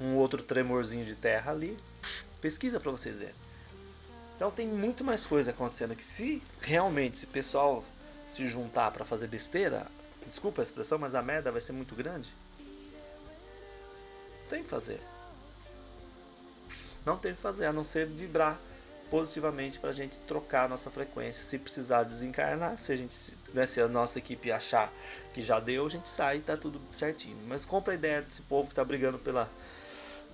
Um 0.00 0.16
outro 0.16 0.42
tremorzinho 0.42 1.04
de 1.04 1.14
terra 1.14 1.52
ali. 1.52 1.76
Pesquisa 2.40 2.80
para 2.80 2.90
vocês 2.90 3.18
verem. 3.18 3.34
Então 4.36 4.50
tem 4.50 4.66
muito 4.66 5.04
mais 5.04 5.24
coisa 5.26 5.50
acontecendo 5.50 5.92
aqui. 5.92 6.04
Se 6.04 6.42
realmente 6.60 7.14
esse 7.14 7.26
pessoal 7.26 7.84
se 8.24 8.48
juntar 8.48 8.90
para 8.90 9.04
fazer 9.04 9.28
besteira, 9.28 9.86
desculpa 10.26 10.62
a 10.62 10.64
expressão, 10.64 10.98
mas 10.98 11.14
a 11.14 11.22
merda 11.22 11.52
vai 11.52 11.60
ser 11.60 11.72
muito 11.72 11.94
grande. 11.94 12.34
Tem 14.54 14.62
que 14.62 14.70
fazer. 14.70 15.00
Não 17.04 17.16
tem 17.16 17.34
que 17.34 17.40
fazer, 17.40 17.66
a 17.66 17.72
não 17.72 17.82
ser 17.82 18.06
vibrar 18.06 18.56
positivamente 19.10 19.80
para 19.80 19.90
a 19.90 19.92
gente 19.92 20.20
trocar 20.20 20.66
a 20.66 20.68
nossa 20.68 20.92
frequência. 20.92 21.42
Se 21.42 21.58
precisar 21.58 22.04
desencarnar, 22.04 22.78
se 22.78 22.92
a, 22.92 22.96
gente, 22.96 23.36
né, 23.52 23.66
se 23.66 23.80
a 23.80 23.88
nossa 23.88 24.20
equipe 24.20 24.52
achar 24.52 24.92
que 25.32 25.42
já 25.42 25.58
deu, 25.58 25.84
a 25.84 25.88
gente 25.88 26.08
sai 26.08 26.36
e 26.36 26.40
tá 26.40 26.56
tudo 26.56 26.80
certinho. 26.92 27.36
Mas 27.48 27.64
compra 27.64 27.94
a 27.94 27.96
ideia 27.96 28.22
desse 28.22 28.42
povo 28.42 28.68
que 28.68 28.74
está 28.74 28.84
brigando 28.84 29.18
pela, 29.18 29.50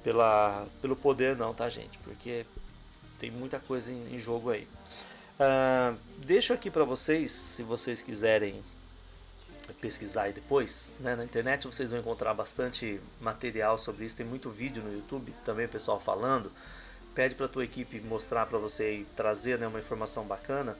pela, 0.04 0.66
pelo 0.82 0.94
poder, 0.94 1.34
não, 1.34 1.54
tá, 1.54 1.66
gente? 1.70 1.98
Porque 2.00 2.44
tem 3.18 3.30
muita 3.30 3.58
coisa 3.58 3.90
em, 3.90 4.16
em 4.16 4.18
jogo 4.18 4.50
aí. 4.50 4.68
Uh, 5.40 5.96
deixo 6.18 6.52
aqui 6.52 6.70
para 6.70 6.84
vocês, 6.84 7.30
se 7.32 7.62
vocês 7.62 8.02
quiserem 8.02 8.62
pesquisar 9.72 10.22
aí 10.22 10.32
depois, 10.32 10.92
né? 11.00 11.14
na 11.16 11.24
internet 11.24 11.66
vocês 11.66 11.90
vão 11.90 12.00
encontrar 12.00 12.34
bastante 12.34 13.00
material 13.20 13.78
sobre 13.78 14.04
isso, 14.04 14.16
tem 14.16 14.26
muito 14.26 14.50
vídeo 14.50 14.82
no 14.82 14.92
YouTube 14.92 15.34
também 15.44 15.68
pessoal 15.68 16.00
falando. 16.00 16.50
Pede 17.14 17.34
para 17.34 17.48
tua 17.48 17.64
equipe 17.64 18.00
mostrar 18.00 18.46
para 18.46 18.58
você 18.58 18.98
e 18.98 19.04
trazer 19.16 19.58
né, 19.58 19.66
uma 19.66 19.78
informação 19.78 20.24
bacana. 20.24 20.76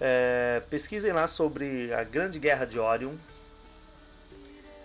É, 0.00 0.62
pesquisem 0.68 1.12
lá 1.12 1.26
sobre 1.26 1.92
a 1.94 2.02
Grande 2.02 2.38
Guerra 2.38 2.64
de 2.64 2.78
Orion. 2.78 3.14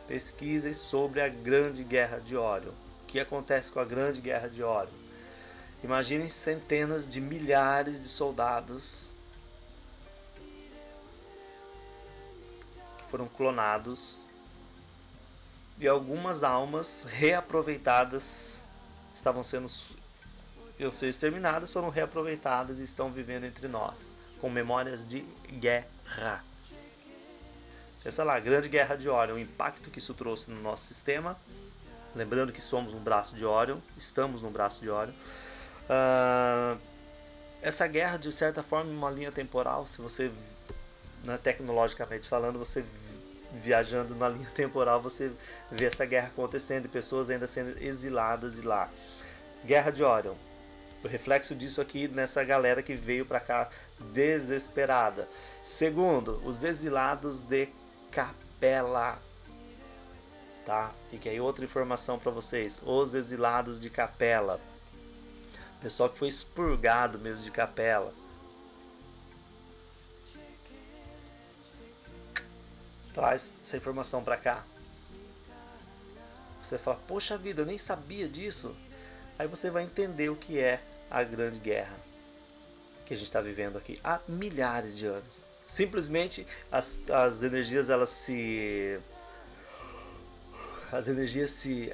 Pesquisem 0.07 0.73
sobre 0.73 1.21
a 1.21 1.27
Grande 1.27 1.83
Guerra 1.83 2.19
de 2.19 2.35
Orion. 2.35 2.71
O 3.03 3.05
que 3.07 3.19
acontece 3.19 3.71
com 3.71 3.79
a 3.79 3.85
Grande 3.85 4.21
Guerra 4.21 4.47
de 4.47 4.61
Orion? 4.61 4.93
Imaginem 5.83 6.27
centenas 6.27 7.07
de 7.07 7.19
milhares 7.19 7.99
de 7.99 8.07
soldados 8.07 9.09
foram 13.09 13.27
clonados 13.27 14.19
e 15.79 15.87
algumas 15.87 16.43
almas 16.43 17.05
reaproveitadas 17.09 18.67
estavam 19.13 19.43
sendo 19.43 19.67
eu 20.77 20.91
ser 20.91 21.07
exterminadas, 21.07 21.73
foram 21.73 21.89
reaproveitadas 21.89 22.79
e 22.79 22.83
estão 22.83 23.11
vivendo 23.11 23.45
entre 23.45 23.67
nós, 23.67 24.11
com 24.39 24.49
memórias 24.49 25.05
de 25.05 25.21
guerra. 25.59 26.43
Pensa 28.03 28.23
lá, 28.23 28.39
grande 28.39 28.69
guerra 28.69 28.95
de 28.95 29.09
Orion, 29.09 29.35
o 29.35 29.39
impacto 29.39 29.89
que 29.89 29.99
isso 29.99 30.13
trouxe 30.13 30.49
no 30.51 30.61
nosso 30.61 30.85
sistema. 30.85 31.37
Lembrando 32.15 32.51
que 32.53 32.61
somos 32.61 32.93
um 32.93 32.99
braço 32.99 33.35
de 33.35 33.45
Orion, 33.45 33.79
estamos 33.97 34.41
no 34.41 34.49
braço 34.49 34.81
de 34.81 34.89
Orion. 34.89 35.13
Uh, 35.13 36.79
essa 37.61 37.85
guerra, 37.87 38.17
de 38.17 38.31
certa 38.31 38.63
forma, 38.63 38.89
uma 38.89 39.09
linha 39.09 39.31
temporal, 39.31 39.85
se 39.85 40.01
você 40.01 40.31
né, 41.23 41.37
tecnologicamente 41.41 42.27
falando, 42.27 42.59
você 42.59 42.83
viajando 43.53 44.15
na 44.15 44.29
linha 44.29 44.49
temporal, 44.53 45.01
você 45.01 45.31
vê 45.71 45.85
essa 45.85 46.05
guerra 46.05 46.27
acontecendo 46.27 46.85
e 46.85 46.89
pessoas 46.89 47.29
ainda 47.29 47.47
sendo 47.47 47.81
exiladas 47.81 48.55
de 48.55 48.61
lá. 48.61 48.89
Guerra 49.65 49.91
de 49.91 50.03
Orion. 50.03 50.35
O 51.03 51.07
reflexo 51.07 51.55
disso 51.55 51.79
aqui 51.79 52.07
nessa 52.07 52.43
galera 52.43 52.83
que 52.83 52.93
veio 52.93 53.25
para 53.25 53.39
cá 53.39 53.69
desesperada. 54.11 55.29
Segundo, 55.63 56.41
os 56.45 56.63
exilados 56.63 57.39
de 57.39 57.69
Capela. 58.11 59.17
Tá? 60.65 60.91
Fica 61.09 61.29
aí 61.29 61.39
outra 61.39 61.63
informação 61.63 62.19
para 62.19 62.31
vocês. 62.31 62.81
Os 62.85 63.13
exilados 63.13 63.79
de 63.79 63.89
Capela. 63.89 64.59
Pessoal 65.81 66.09
que 66.09 66.17
foi 66.17 66.27
expurgado 66.27 67.17
mesmo 67.17 67.43
de 67.43 67.51
Capela. 67.51 68.13
Traz 73.13 73.55
essa 73.61 73.77
informação 73.77 74.23
para 74.23 74.37
cá. 74.37 74.63
Você 76.61 76.77
fala, 76.77 76.99
poxa 77.07 77.37
vida, 77.37 77.61
eu 77.61 77.65
nem 77.65 77.77
sabia 77.77 78.27
disso. 78.27 78.75
Aí 79.37 79.47
você 79.47 79.69
vai 79.69 79.83
entender 79.83 80.29
o 80.29 80.35
que 80.35 80.59
é 80.59 80.81
a 81.09 81.23
Grande 81.23 81.59
Guerra 81.59 82.09
que 83.09 83.13
a 83.15 83.17
gente 83.17 83.25
está 83.25 83.41
vivendo 83.41 83.75
aqui 83.75 83.99
há 84.03 84.19
milhares 84.27 84.95
de 84.95 85.07
anos. 85.07 85.43
Simplesmente 85.65 86.45
as, 86.71 87.09
as 87.09 87.41
energias 87.41 87.89
elas 87.89 88.09
se 88.09 88.99
as 90.91 91.07
energias 91.07 91.49
se 91.49 91.91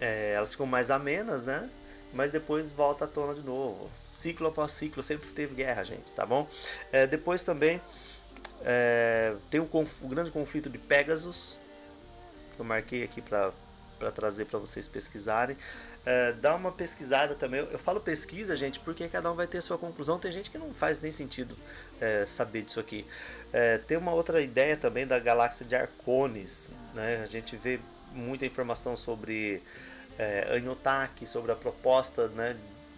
é, 0.00 0.32
elas 0.32 0.50
ficam 0.50 0.66
mais 0.66 0.90
amenas, 0.90 1.44
né? 1.44 1.70
Mas 2.12 2.32
depois 2.32 2.68
volta 2.68 3.04
à 3.04 3.08
tona 3.08 3.32
de 3.32 3.42
novo. 3.42 3.88
Ciclo 4.04 4.48
após 4.48 4.72
ciclo, 4.72 5.04
sempre 5.04 5.28
teve 5.30 5.54
guerra, 5.54 5.84
gente, 5.84 6.10
tá 6.12 6.26
bom? 6.26 6.48
É, 6.90 7.06
depois 7.06 7.44
também 7.44 7.80
é, 8.64 9.34
tem 9.50 9.60
um, 9.60 9.68
um, 10.02 10.08
grande 10.08 10.30
conflito 10.30 10.68
de 10.68 10.78
Pegasus, 10.78 11.60
que 12.54 12.60
eu 12.60 12.64
marquei 12.64 13.02
aqui 13.02 13.20
para 13.20 13.52
trazer 14.14 14.46
para 14.46 14.58
vocês 14.58 14.88
pesquisarem. 14.88 15.56
É, 16.04 16.32
dá 16.32 16.54
uma 16.54 16.70
pesquisada 16.70 17.34
também. 17.34 17.60
Eu, 17.60 17.66
eu, 17.72 17.78
falo 17.78 18.00
pesquisa, 18.00 18.54
gente, 18.54 18.78
porque 18.78 19.08
cada 19.08 19.30
um 19.30 19.34
vai 19.34 19.46
ter 19.46 19.60
sua 19.60 19.76
conclusão. 19.76 20.18
Tem 20.18 20.30
gente 20.30 20.50
que 20.50 20.56
não 20.56 20.72
faz 20.72 21.00
nem 21.00 21.10
sentido 21.10 21.56
é, 22.00 22.24
saber 22.24 22.62
disso 22.62 22.78
aqui. 22.78 23.04
É, 23.52 23.78
tem 23.78 23.96
uma 23.96 24.12
outra 24.12 24.40
ideia 24.40 24.76
também 24.76 25.06
da 25.06 25.18
galáxia 25.18 25.66
de 25.66 25.74
Arcones. 25.74 26.70
Né? 26.94 27.22
A 27.22 27.26
gente 27.26 27.56
vê 27.56 27.80
muita 28.12 28.46
informação 28.46 28.96
sobre 28.96 29.62
é, 30.18 30.46
sobre 31.26 31.52
a 31.52 31.56
proposta 31.56 32.28
né, 32.28 32.56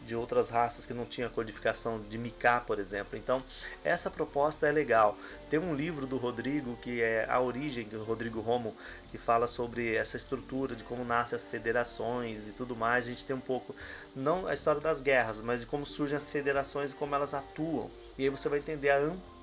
de 0.09 0.17
outras 0.17 0.49
raças 0.49 0.87
que 0.87 0.95
não 0.95 1.05
tinha 1.05 1.29
codificação 1.29 2.01
de 2.01 2.17
Mika, 2.17 2.61
por 2.61 2.79
exemplo. 2.79 3.19
Então, 3.19 3.45
essa 3.85 4.11
proposta 4.11 4.67
é 4.67 4.73
legal. 4.73 5.19
Tem 5.51 5.61
um 5.61 5.75
livro 5.75 6.07
do 6.07 6.17
Rodrigo 6.17 6.79
que 6.81 7.03
é 7.03 7.27
A 7.29 7.39
Origem, 7.39 7.87
do 7.87 8.03
Rodrigo 8.03 8.41
Romo, 8.41 8.75
que 9.11 9.19
fala 9.19 9.47
sobre 9.47 9.95
essa 9.95 10.17
estrutura 10.17 10.75
de 10.75 10.83
como 10.83 11.05
nascem 11.05 11.37
as 11.37 11.47
federações 11.47 12.49
e 12.49 12.53
tudo 12.53 12.75
mais. 12.75 13.05
A 13.05 13.11
gente 13.11 13.25
tem 13.27 13.37
um 13.37 13.41
pouco, 13.41 13.77
não 14.17 14.47
a 14.47 14.55
história 14.55 14.81
das 14.81 15.03
guerras, 15.03 15.43
mas 15.43 15.61
de 15.61 15.67
como 15.67 15.85
surgem 15.85 16.17
as 16.17 16.31
federações 16.31 16.93
e 16.93 16.97
como 16.97 17.15
elas 17.15 17.35
atuam. 17.35 17.91
E 18.17 18.23
aí 18.25 18.31
você 18.31 18.49
vai 18.49 18.61
entender 18.61 18.89
a 18.89 18.97
amplitude 18.97 19.38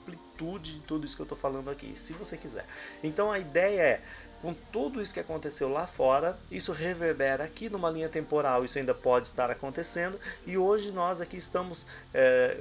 de 0.61 0.79
tudo 0.79 1.05
isso 1.05 1.15
que 1.15 1.21
eu 1.21 1.25
estou 1.25 1.37
falando 1.37 1.69
aqui, 1.69 1.97
se 1.97 2.13
você 2.13 2.37
quiser. 2.37 2.65
Então 3.03 3.31
a 3.31 3.39
ideia 3.39 3.81
é, 3.81 4.01
com 4.41 4.53
tudo 4.53 5.01
isso 5.01 5.13
que 5.13 5.19
aconteceu 5.19 5.69
lá 5.69 5.87
fora, 5.87 6.37
isso 6.51 6.71
reverbera 6.71 7.43
aqui 7.43 7.69
numa 7.69 7.89
linha 7.89 8.09
temporal, 8.09 8.63
isso 8.63 8.77
ainda 8.77 8.93
pode 8.93 9.27
estar 9.27 9.49
acontecendo, 9.49 10.19
e 10.45 10.57
hoje 10.57 10.91
nós 10.91 11.21
aqui 11.21 11.37
estamos. 11.37 11.87
É, 12.13 12.57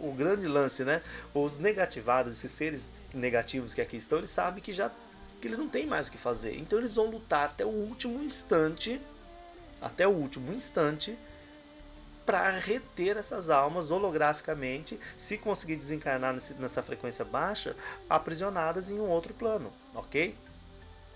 o 0.00 0.12
grande 0.12 0.46
lance, 0.48 0.84
né? 0.84 1.00
Os 1.32 1.60
negativados, 1.60 2.34
esses 2.36 2.50
seres 2.50 2.90
negativos 3.14 3.72
que 3.72 3.80
aqui 3.80 3.96
estão, 3.96 4.18
eles 4.18 4.30
sabem 4.30 4.62
que 4.62 4.72
já 4.72 4.90
que 5.40 5.48
eles 5.48 5.58
não 5.58 5.68
têm 5.68 5.86
mais 5.86 6.08
o 6.08 6.10
que 6.10 6.18
fazer. 6.18 6.56
Então 6.58 6.78
eles 6.78 6.94
vão 6.94 7.06
lutar 7.06 7.50
até 7.50 7.64
o 7.64 7.68
último 7.68 8.22
instante, 8.22 9.00
até 9.80 10.06
o 10.06 10.10
último 10.10 10.52
instante, 10.52 11.18
para 12.24 12.50
reter 12.50 13.16
essas 13.16 13.50
almas 13.50 13.90
holograficamente, 13.90 14.98
se 15.16 15.36
conseguir 15.36 15.76
desencarnar 15.76 16.32
nesse, 16.32 16.54
nessa 16.54 16.82
frequência 16.82 17.24
baixa, 17.24 17.76
aprisionadas 18.08 18.90
em 18.90 18.98
um 18.98 19.08
outro 19.08 19.34
plano, 19.34 19.72
ok? 19.94 20.34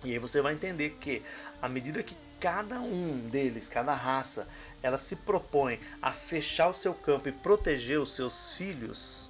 E 0.04 0.12
aí 0.12 0.18
você 0.18 0.40
vai 0.40 0.54
entender 0.54 0.96
que 1.00 1.22
à 1.60 1.68
medida 1.68 2.02
que 2.02 2.16
cada 2.38 2.80
um 2.80 3.18
deles, 3.28 3.68
cada 3.68 3.94
raça, 3.94 4.46
ela 4.82 4.96
se 4.96 5.16
propõe 5.16 5.80
a 6.00 6.12
fechar 6.12 6.68
o 6.68 6.74
seu 6.74 6.94
campo 6.94 7.28
e 7.28 7.32
proteger 7.32 7.98
os 7.98 8.14
seus 8.14 8.54
filhos, 8.54 9.27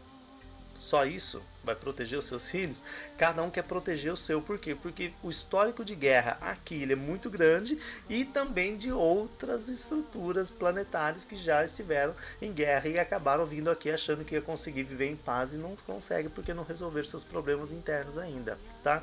só 0.78 1.04
isso 1.04 1.42
vai 1.64 1.74
proteger 1.74 2.18
os 2.18 2.24
seus 2.24 2.50
filhos, 2.50 2.82
cada 3.18 3.42
um 3.42 3.50
quer 3.50 3.62
proteger 3.62 4.12
o 4.12 4.16
seu. 4.16 4.40
Por 4.40 4.58
quê? 4.58 4.74
Porque 4.74 5.12
o 5.22 5.28
histórico 5.28 5.84
de 5.84 5.94
guerra 5.94 6.38
aqui 6.40 6.90
é 6.90 6.94
muito 6.94 7.28
grande 7.28 7.78
e 8.08 8.24
também 8.24 8.76
de 8.76 8.90
outras 8.90 9.68
estruturas 9.68 10.50
planetárias 10.50 11.24
que 11.24 11.36
já 11.36 11.64
estiveram 11.64 12.14
em 12.40 12.52
guerra 12.52 12.88
e 12.88 12.98
acabaram 12.98 13.44
vindo 13.44 13.70
aqui 13.70 13.90
achando 13.90 14.24
que 14.24 14.34
ia 14.34 14.40
conseguir 14.40 14.84
viver 14.84 15.10
em 15.10 15.16
paz 15.16 15.52
e 15.52 15.56
não 15.56 15.76
consegue 15.86 16.28
porque 16.28 16.54
não 16.54 16.62
resolveram 16.62 17.06
seus 17.06 17.24
problemas 17.24 17.72
internos 17.72 18.16
ainda, 18.16 18.58
tá? 18.82 19.02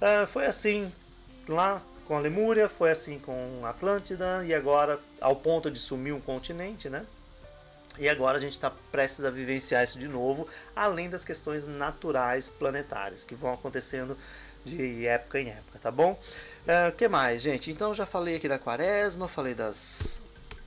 Ah, 0.00 0.26
foi 0.26 0.46
assim 0.46 0.92
lá 1.48 1.82
com 2.06 2.16
a 2.16 2.20
Lemúria, 2.20 2.68
foi 2.68 2.90
assim 2.90 3.18
com 3.18 3.60
a 3.64 3.70
Atlântida 3.70 4.44
e 4.44 4.54
agora 4.54 4.98
ao 5.20 5.36
ponto 5.36 5.70
de 5.70 5.78
sumir 5.78 6.12
um 6.12 6.20
continente, 6.20 6.88
né? 6.88 7.04
E 7.98 8.08
agora 8.08 8.38
a 8.38 8.40
gente 8.40 8.52
está 8.52 8.70
prestes 8.90 9.24
a 9.24 9.30
vivenciar 9.30 9.84
isso 9.84 9.98
de 9.98 10.08
novo, 10.08 10.48
além 10.74 11.10
das 11.10 11.24
questões 11.24 11.66
naturais 11.66 12.48
planetárias 12.48 13.24
que 13.24 13.34
vão 13.34 13.52
acontecendo 13.52 14.16
de 14.64 15.06
época 15.06 15.40
em 15.40 15.50
época, 15.50 15.78
tá 15.78 15.90
bom? 15.90 16.12
O 16.12 16.88
uh, 16.88 16.92
que 16.96 17.06
mais, 17.08 17.42
gente? 17.42 17.70
Então 17.70 17.92
já 17.92 18.06
falei 18.06 18.36
aqui 18.36 18.48
da 18.48 18.58
quaresma, 18.58 19.28
falei 19.28 19.54
das, 19.54 20.24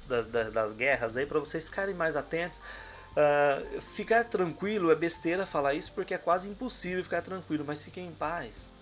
das, 0.08 0.26
das, 0.26 0.54
das 0.54 0.74
guerras 0.74 1.18
aí, 1.18 1.26
para 1.26 1.40
vocês 1.40 1.68
ficarem 1.68 1.96
mais 1.96 2.16
atentos. 2.16 2.60
Uh, 2.60 3.82
ficar 3.82 4.26
tranquilo 4.26 4.92
é 4.92 4.96
besteira 4.96 5.46
falar 5.46 5.74
isso 5.74 5.94
porque 5.94 6.14
é 6.14 6.18
quase 6.18 6.50
impossível 6.50 7.04
ficar 7.04 7.22
tranquilo, 7.22 7.64
mas 7.66 7.82
fiquem 7.82 8.08
em 8.08 8.12
paz 8.12 8.75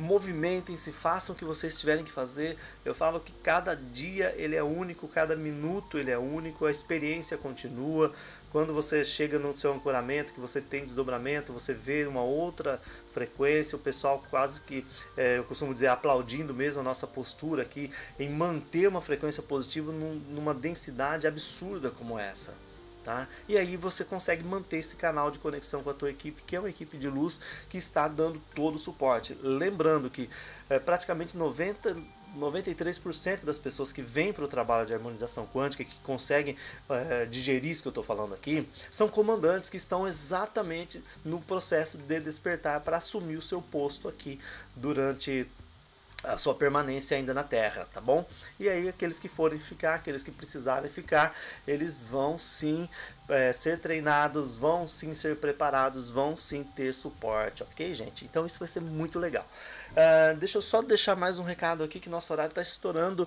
movimentem-se, 0.00 0.90
façam 0.92 1.34
o 1.34 1.38
que 1.38 1.44
vocês 1.44 1.78
tiverem 1.78 2.02
que 2.02 2.10
fazer. 2.10 2.56
Eu 2.84 2.94
falo 2.94 3.20
que 3.20 3.32
cada 3.32 3.76
dia 3.76 4.34
ele 4.36 4.56
é 4.56 4.62
único, 4.62 5.06
cada 5.06 5.36
minuto 5.36 5.98
ele 5.98 6.10
é 6.10 6.18
único, 6.18 6.64
a 6.64 6.70
experiência 6.70 7.36
continua. 7.36 8.10
Quando 8.50 8.72
você 8.72 9.04
chega 9.04 9.38
no 9.38 9.54
seu 9.54 9.72
ancoramento, 9.72 10.32
que 10.32 10.40
você 10.40 10.60
tem 10.60 10.84
desdobramento, 10.84 11.52
você 11.52 11.74
vê 11.74 12.06
uma 12.06 12.22
outra 12.22 12.80
frequência, 13.12 13.76
o 13.76 13.78
pessoal 13.78 14.24
quase 14.30 14.62
que, 14.62 14.84
é, 15.16 15.38
eu 15.38 15.44
costumo 15.44 15.74
dizer, 15.74 15.88
aplaudindo 15.88 16.54
mesmo 16.54 16.80
a 16.80 16.84
nossa 16.84 17.06
postura 17.06 17.62
aqui 17.62 17.92
em 18.18 18.30
manter 18.30 18.88
uma 18.88 19.02
frequência 19.02 19.42
positiva 19.42 19.92
num, 19.92 20.14
numa 20.30 20.54
densidade 20.54 21.26
absurda 21.26 21.90
como 21.90 22.18
essa. 22.18 22.54
Tá? 23.02 23.26
E 23.48 23.56
aí 23.56 23.78
você 23.78 24.04
consegue 24.04 24.44
manter 24.44 24.76
esse 24.76 24.94
canal 24.94 25.30
de 25.30 25.38
conexão 25.38 25.82
com 25.82 25.88
a 25.88 25.94
tua 25.94 26.10
equipe, 26.10 26.42
que 26.46 26.54
é 26.54 26.60
uma 26.60 26.68
equipe 26.68 26.98
de 26.98 27.08
luz 27.08 27.40
que 27.68 27.78
está 27.78 28.06
dando 28.06 28.38
todo 28.54 28.74
o 28.74 28.78
suporte. 28.78 29.36
Lembrando 29.42 30.10
que 30.10 30.28
é, 30.68 30.78
praticamente 30.78 31.34
90, 31.34 31.96
93% 32.36 33.44
das 33.44 33.58
pessoas 33.58 33.90
que 33.90 34.02
vêm 34.02 34.32
para 34.32 34.44
o 34.44 34.48
trabalho 34.48 34.86
de 34.86 34.92
harmonização 34.92 35.46
quântica, 35.46 35.82
que 35.82 35.98
conseguem 36.00 36.56
é, 36.90 37.24
digerir 37.24 37.70
isso 37.70 37.82
que 37.82 37.88
eu 37.88 37.90
estou 37.90 38.04
falando 38.04 38.34
aqui, 38.34 38.68
são 38.90 39.08
comandantes 39.08 39.70
que 39.70 39.78
estão 39.78 40.06
exatamente 40.06 41.02
no 41.24 41.40
processo 41.40 41.96
de 41.96 42.20
despertar 42.20 42.80
para 42.80 42.98
assumir 42.98 43.36
o 43.36 43.42
seu 43.42 43.62
posto 43.62 44.08
aqui 44.08 44.38
durante 44.76 45.46
a 46.22 46.36
sua 46.36 46.54
permanência 46.54 47.16
ainda 47.16 47.32
na 47.32 47.42
Terra, 47.42 47.86
tá 47.92 48.00
bom? 48.00 48.26
E 48.58 48.68
aí 48.68 48.88
aqueles 48.88 49.18
que 49.18 49.28
forem 49.28 49.58
ficar, 49.58 49.94
aqueles 49.94 50.22
que 50.22 50.30
precisarem 50.30 50.90
ficar, 50.90 51.34
eles 51.66 52.06
vão 52.06 52.38
sim 52.38 52.88
é, 53.28 53.52
ser 53.52 53.78
treinados, 53.78 54.56
vão 54.56 54.86
sim 54.86 55.14
ser 55.14 55.36
preparados, 55.36 56.10
vão 56.10 56.36
sim 56.36 56.62
ter 56.62 56.92
suporte, 56.92 57.62
ok, 57.62 57.94
gente? 57.94 58.24
Então 58.24 58.44
isso 58.44 58.58
vai 58.58 58.68
ser 58.68 58.80
muito 58.80 59.18
legal. 59.18 59.46
Uh, 59.92 60.36
deixa 60.36 60.58
eu 60.58 60.62
só 60.62 60.82
deixar 60.82 61.16
mais 61.16 61.38
um 61.38 61.42
recado 61.42 61.82
aqui 61.82 61.98
que 61.98 62.10
nosso 62.10 62.32
horário 62.32 62.50
está 62.50 62.62
estourando. 62.62 63.26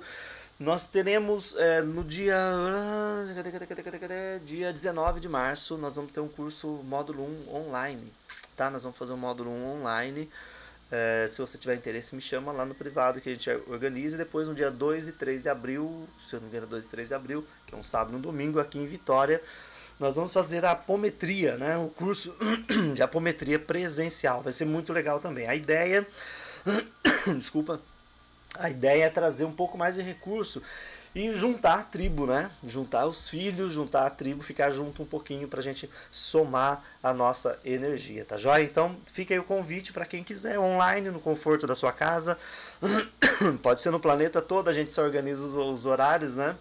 Nós 0.59 0.85
teremos 0.85 1.55
é, 1.55 1.81
no 1.81 2.03
dia 2.03 2.37
dia 4.45 4.71
19 4.71 5.19
de 5.19 5.27
março, 5.27 5.75
nós 5.77 5.95
vamos 5.95 6.11
ter 6.11 6.19
um 6.19 6.27
curso 6.27 6.67
módulo 6.83 7.23
1 7.23 7.55
online, 7.55 8.13
tá? 8.55 8.69
Nós 8.69 8.83
vamos 8.83 8.97
fazer 8.97 9.13
um 9.13 9.17
módulo 9.17 9.49
1 9.49 9.81
online. 9.81 10.29
É, 10.95 11.25
se 11.27 11.41
você 11.41 11.57
tiver 11.57 11.73
interesse, 11.73 12.13
me 12.13 12.21
chama 12.21 12.51
lá 12.51 12.63
no 12.63 12.75
privado 12.75 13.19
que 13.19 13.27
a 13.27 13.33
gente 13.33 13.49
organiza. 13.67 14.13
E 14.15 14.17
depois, 14.19 14.47
no 14.47 14.53
dia 14.53 14.69
2 14.69 15.07
e 15.07 15.11
3 15.11 15.41
de 15.41 15.49
abril, 15.49 16.07
se 16.19 16.35
eu 16.35 16.39
não 16.39 16.47
me 16.47 16.51
engano, 16.51 16.67
2 16.67 16.85
e 16.85 16.89
3 16.89 17.07
de 17.07 17.13
abril, 17.15 17.43
que 17.65 17.73
é 17.73 17.77
um 17.77 17.81
sábado 17.81 18.13
e 18.13 18.15
um 18.17 18.21
domingo, 18.21 18.59
aqui 18.59 18.77
em 18.77 18.85
Vitória, 18.85 19.41
nós 19.99 20.17
vamos 20.17 20.31
fazer 20.31 20.63
a 20.63 20.71
apometria, 20.71 21.57
né? 21.57 21.75
o 21.77 21.87
curso 21.87 22.35
de 22.93 23.01
apometria 23.01 23.57
presencial. 23.57 24.43
Vai 24.43 24.53
ser 24.53 24.65
muito 24.65 24.93
legal 24.93 25.19
também. 25.19 25.47
A 25.47 25.55
ideia. 25.55 26.05
Desculpa. 27.35 27.81
A 28.53 28.69
ideia 28.69 29.05
é 29.05 29.09
trazer 29.09 29.45
um 29.45 29.51
pouco 29.51 29.75
mais 29.75 29.95
de 29.95 30.03
recurso 30.03 30.61
e 31.15 31.33
juntar 31.33 31.79
a 31.79 31.83
tribo, 31.83 32.25
né? 32.25 32.49
Juntar 32.65 33.05
os 33.05 33.29
filhos, 33.29 33.73
juntar 33.73 34.07
a 34.07 34.09
tribo, 34.09 34.43
ficar 34.43 34.71
junto 34.71 35.03
um 35.03 35.05
pouquinho 35.05 35.47
para 35.47 35.59
a 35.59 35.63
gente 35.63 35.89
somar 36.09 36.83
a 37.01 37.13
nossa 37.13 37.59
energia, 37.63 38.25
tá 38.25 38.37
joia? 38.37 38.63
Então 38.63 38.95
fica 39.13 39.33
aí 39.33 39.39
o 39.39 39.43
convite 39.43 39.93
para 39.93 40.05
quem 40.05 40.23
quiser, 40.23 40.57
online, 40.57 41.11
no 41.11 41.19
conforto 41.19 41.67
da 41.67 41.75
sua 41.75 41.91
casa. 41.91 42.37
Pode 43.61 43.81
ser 43.81 43.91
no 43.91 43.99
planeta 43.99 44.41
todo, 44.41 44.69
a 44.69 44.73
gente 44.73 44.91
só 44.91 45.03
organiza 45.03 45.43
os, 45.43 45.55
os 45.55 45.85
horários, 45.85 46.35
né? 46.35 46.55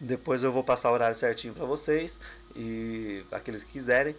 Depois 0.00 0.42
eu 0.42 0.52
vou 0.52 0.62
passar 0.62 0.90
o 0.90 0.94
horário 0.94 1.16
certinho 1.16 1.54
para 1.54 1.64
vocês 1.64 2.20
e 2.54 3.24
aqueles 3.30 3.64
que 3.64 3.72
quiserem. 3.72 4.14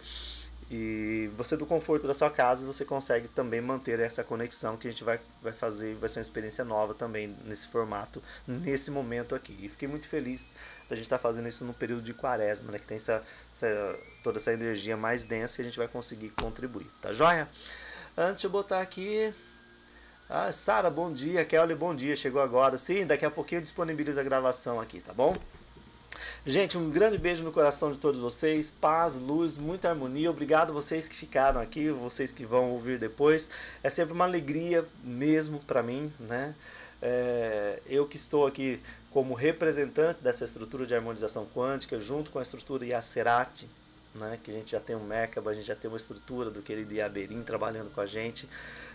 E 0.70 1.30
você 1.34 1.56
do 1.56 1.64
conforto 1.64 2.06
da 2.06 2.12
sua 2.12 2.30
casa, 2.30 2.66
você 2.66 2.84
consegue 2.84 3.26
também 3.26 3.58
manter 3.58 3.98
essa 4.00 4.22
conexão 4.22 4.76
que 4.76 4.86
a 4.86 4.90
gente 4.90 5.02
vai, 5.02 5.18
vai 5.42 5.52
fazer, 5.52 5.94
vai 5.96 6.10
ser 6.10 6.18
uma 6.18 6.22
experiência 6.22 6.62
nova 6.62 6.92
também 6.92 7.34
nesse 7.46 7.66
formato, 7.68 8.22
nesse 8.46 8.90
momento 8.90 9.34
aqui. 9.34 9.56
E 9.62 9.68
fiquei 9.68 9.88
muito 9.88 10.06
feliz 10.06 10.52
da 10.86 10.94
gente 10.94 11.06
estar 11.06 11.16
tá 11.16 11.22
fazendo 11.22 11.48
isso 11.48 11.64
no 11.64 11.72
período 11.72 12.02
de 12.02 12.12
quaresma, 12.12 12.70
né, 12.70 12.78
que 12.78 12.86
tem 12.86 12.96
essa, 12.96 13.22
essa, 13.50 13.98
toda 14.22 14.36
essa 14.36 14.52
energia 14.52 14.94
mais 14.94 15.24
densa 15.24 15.60
e 15.60 15.62
a 15.62 15.64
gente 15.64 15.78
vai 15.78 15.88
conseguir 15.88 16.30
contribuir, 16.30 16.88
tá 17.00 17.12
joia? 17.12 17.48
Antes 18.16 18.44
eu 18.44 18.50
botar 18.50 18.80
aqui... 18.80 19.32
Ah, 20.30 20.52
Sara, 20.52 20.90
bom 20.90 21.10
dia. 21.10 21.42
Kelly, 21.42 21.74
bom 21.74 21.94
dia. 21.94 22.14
Chegou 22.14 22.42
agora. 22.42 22.76
Sim, 22.76 23.06
daqui 23.06 23.24
a 23.24 23.30
pouquinho 23.30 23.60
eu 23.60 23.62
disponibilizo 23.62 24.20
a 24.20 24.22
gravação 24.22 24.78
aqui, 24.78 25.00
tá 25.00 25.14
bom? 25.14 25.32
Gente, 26.46 26.78
um 26.78 26.90
grande 26.90 27.18
beijo 27.18 27.44
no 27.44 27.52
coração 27.52 27.90
de 27.90 27.98
todos 27.98 28.20
vocês. 28.20 28.70
Paz, 28.70 29.18
luz, 29.18 29.56
muita 29.56 29.88
harmonia. 29.88 30.30
Obrigado 30.30 30.72
vocês 30.72 31.08
que 31.08 31.14
ficaram 31.14 31.60
aqui, 31.60 31.90
vocês 31.90 32.32
que 32.32 32.44
vão 32.44 32.70
ouvir 32.70 32.98
depois. 32.98 33.50
É 33.82 33.90
sempre 33.90 34.12
uma 34.14 34.24
alegria 34.24 34.84
mesmo 35.02 35.58
para 35.60 35.82
mim, 35.82 36.12
né? 36.18 36.54
É, 37.00 37.80
eu 37.86 38.06
que 38.06 38.16
estou 38.16 38.46
aqui 38.46 38.80
como 39.12 39.34
representante 39.34 40.22
dessa 40.22 40.44
estrutura 40.44 40.86
de 40.86 40.94
harmonização 40.94 41.46
quântica, 41.46 41.98
junto 41.98 42.30
com 42.30 42.38
a 42.38 42.42
estrutura 42.42 42.84
Yacerati, 42.84 43.68
né, 44.14 44.38
que 44.42 44.50
a 44.50 44.54
gente 44.54 44.72
já 44.72 44.80
tem 44.80 44.96
um 44.96 45.04
Merkaba, 45.04 45.50
a 45.50 45.54
gente 45.54 45.66
já 45.66 45.76
tem 45.76 45.88
uma 45.88 45.96
estrutura 45.96 46.50
do 46.50 46.60
querido 46.60 46.92
Iaberim 46.92 47.42
trabalhando 47.42 47.90
com 47.90 48.00
a 48.00 48.06
gente, 48.06 48.48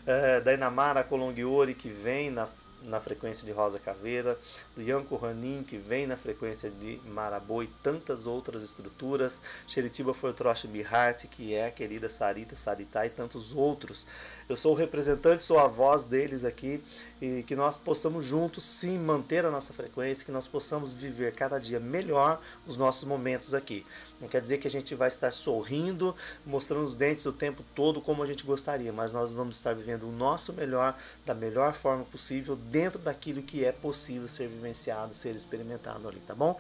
é, 0.06 0.42
da 0.42 0.54
Inamara 0.54 1.04
Colongiori, 1.04 1.74
que 1.74 1.90
vem 1.90 2.30
na 2.30 2.48
na 2.84 3.00
frequência 3.00 3.46
de 3.46 3.52
Rosa 3.52 3.80
Caveira, 3.80 4.38
do 4.76 4.82
Yanko 4.82 5.16
Ranin, 5.16 5.64
que 5.64 5.78
vem 5.78 6.06
na 6.06 6.18
frequência 6.18 6.70
de 6.70 7.00
Marabô 7.06 7.64
e 7.64 7.68
tantas 7.82 8.28
outras 8.28 8.64
estruturas, 8.64 9.42
Sheritiba 9.68 10.14
Fortroche 10.14 10.68
Bihart, 10.68 11.26
que 11.28 11.54
é 11.54 11.68
a 11.68 11.72
querida 11.72 12.10
Sarita 12.10 12.56
Saritá 12.56 13.06
e 13.06 13.10
tantos 13.10 13.56
outros. 13.56 14.06
Eu 14.48 14.56
sou 14.56 14.74
o 14.74 14.76
representante, 14.76 15.44
sou 15.44 15.58
a 15.58 15.68
voz 15.68 16.04
deles 16.04 16.44
aqui 16.44 16.84
e 17.22 17.44
que 17.44 17.56
nós 17.56 17.78
possamos 17.78 18.26
juntos 18.26 18.64
sim 18.64 18.98
manter 18.98 19.46
a 19.46 19.52
nossa 19.52 19.74
frequência, 19.74 20.26
que 20.26 20.32
nós 20.32 20.48
possamos 20.48 20.92
viver 20.92 21.34
cada 21.34 21.58
dia 21.60 21.80
melhor 21.80 22.42
os 22.68 22.76
nossos 22.76 23.06
momentos 23.06 23.54
aqui. 23.54 23.86
Não 24.20 24.28
quer 24.28 24.42
dizer 24.42 24.58
que 24.58 24.68
a 24.68 24.72
gente 24.72 24.96
vai 24.96 25.08
estar 25.08 25.32
sorrindo, 25.32 26.16
mostrando 26.46 26.84
os 26.84 26.96
dentes 26.96 27.26
o 27.26 27.32
tempo 27.32 27.64
todo 27.74 28.02
como 28.02 28.22
a 28.24 28.26
gente 28.26 28.46
gostaria, 28.46 28.92
mas 28.92 29.14
nós 29.14 29.32
vamos 29.32 29.56
estar 29.56 29.74
vivendo 29.74 30.08
o 30.08 30.12
nosso 30.12 30.54
melhor 30.54 30.98
da 31.26 31.34
melhor 31.34 31.74
forma 31.74 32.04
possível 32.06 32.56
dentro 32.74 32.98
daquilo 32.98 33.44
que 33.44 33.64
é 33.64 33.72
possível 33.72 34.28
ser 34.28 34.48
vivenciado, 34.48 35.14
ser 35.14 35.36
experimentado 35.36 36.10
ali, 36.10 36.20
tá 36.22 36.34
bom? 36.34 36.60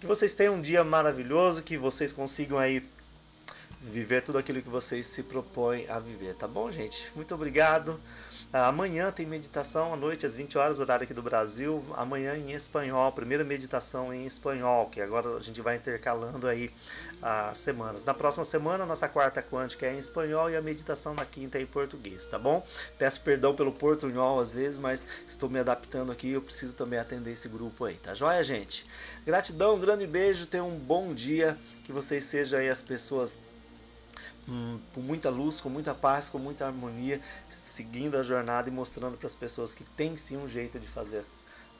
Que 0.00 0.06
vocês 0.06 0.34
tenham 0.34 0.56
um 0.56 0.60
dia 0.60 0.82
maravilhoso, 0.82 1.62
que 1.62 1.78
vocês 1.78 2.12
consigam 2.12 2.58
aí 2.58 2.84
viver 3.80 4.22
tudo 4.22 4.38
aquilo 4.38 4.60
que 4.60 4.68
vocês 4.68 5.06
se 5.06 5.22
propõem 5.22 5.88
a 5.88 6.00
viver, 6.00 6.34
tá 6.34 6.48
bom, 6.48 6.68
gente? 6.68 7.12
Muito 7.14 7.32
obrigado. 7.32 8.00
Ah, 8.58 8.68
amanhã 8.68 9.12
tem 9.12 9.26
meditação 9.26 9.92
à 9.92 9.96
noite, 9.98 10.24
às 10.24 10.34
20 10.34 10.56
horas, 10.56 10.80
horário 10.80 11.04
aqui 11.04 11.12
do 11.12 11.20
Brasil. 11.20 11.84
Amanhã 11.94 12.38
em 12.38 12.52
espanhol, 12.52 13.12
primeira 13.12 13.44
meditação 13.44 14.14
em 14.14 14.24
espanhol, 14.24 14.88
que 14.88 14.98
agora 14.98 15.36
a 15.36 15.40
gente 15.40 15.60
vai 15.60 15.76
intercalando 15.76 16.48
aí 16.48 16.70
as 17.20 17.58
semanas. 17.58 18.02
Na 18.02 18.14
próxima 18.14 18.46
semana, 18.46 18.86
nossa 18.86 19.10
quarta 19.10 19.42
quântica 19.42 19.84
é 19.84 19.94
em 19.94 19.98
espanhol 19.98 20.48
e 20.48 20.56
a 20.56 20.62
meditação 20.62 21.12
na 21.12 21.26
quinta 21.26 21.58
é 21.58 21.60
em 21.60 21.66
português, 21.66 22.26
tá 22.28 22.38
bom? 22.38 22.66
Peço 22.98 23.20
perdão 23.20 23.54
pelo 23.54 23.72
portunhol 23.72 24.40
às 24.40 24.54
vezes, 24.54 24.78
mas 24.78 25.06
estou 25.26 25.50
me 25.50 25.58
adaptando 25.58 26.10
aqui 26.10 26.32
eu 26.32 26.40
preciso 26.40 26.74
também 26.74 26.98
atender 26.98 27.32
esse 27.32 27.50
grupo 27.50 27.84
aí, 27.84 27.96
tá 27.96 28.14
joia, 28.14 28.42
gente? 28.42 28.86
Gratidão, 29.26 29.74
um 29.74 29.80
grande 29.80 30.06
beijo, 30.06 30.46
tenham 30.46 30.70
um 30.70 30.78
bom 30.78 31.12
dia, 31.12 31.58
que 31.84 31.92
vocês 31.92 32.24
sejam 32.24 32.58
aí 32.58 32.70
as 32.70 32.80
pessoas 32.80 33.38
com 34.94 35.00
muita 35.00 35.28
luz, 35.28 35.60
com 35.60 35.68
muita 35.68 35.94
paz, 35.94 36.28
com 36.28 36.38
muita 36.38 36.66
harmonia, 36.66 37.20
seguindo 37.48 38.16
a 38.16 38.22
jornada 38.22 38.68
e 38.68 38.72
mostrando 38.72 39.16
para 39.16 39.26
as 39.26 39.34
pessoas 39.34 39.74
que 39.74 39.82
tem 39.82 40.16
sim 40.16 40.36
um 40.36 40.46
jeito 40.46 40.78
de 40.78 40.86
fazer 40.86 41.24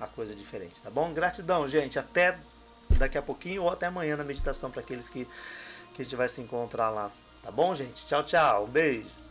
a 0.00 0.06
coisa 0.06 0.34
diferente, 0.34 0.82
tá 0.82 0.90
bom? 0.90 1.12
Gratidão, 1.14 1.66
gente. 1.66 1.98
Até 1.98 2.38
daqui 2.98 3.16
a 3.16 3.22
pouquinho 3.22 3.62
ou 3.62 3.70
até 3.70 3.86
amanhã 3.86 4.16
na 4.16 4.24
meditação 4.24 4.70
para 4.70 4.80
aqueles 4.80 5.08
que, 5.08 5.26
que 5.94 6.02
a 6.02 6.04
gente 6.04 6.16
vai 6.16 6.28
se 6.28 6.40
encontrar 6.40 6.90
lá. 6.90 7.10
Tá 7.42 7.50
bom, 7.50 7.72
gente? 7.74 8.04
Tchau, 8.06 8.24
tchau. 8.24 8.64
Um 8.64 8.68
beijo. 8.68 9.25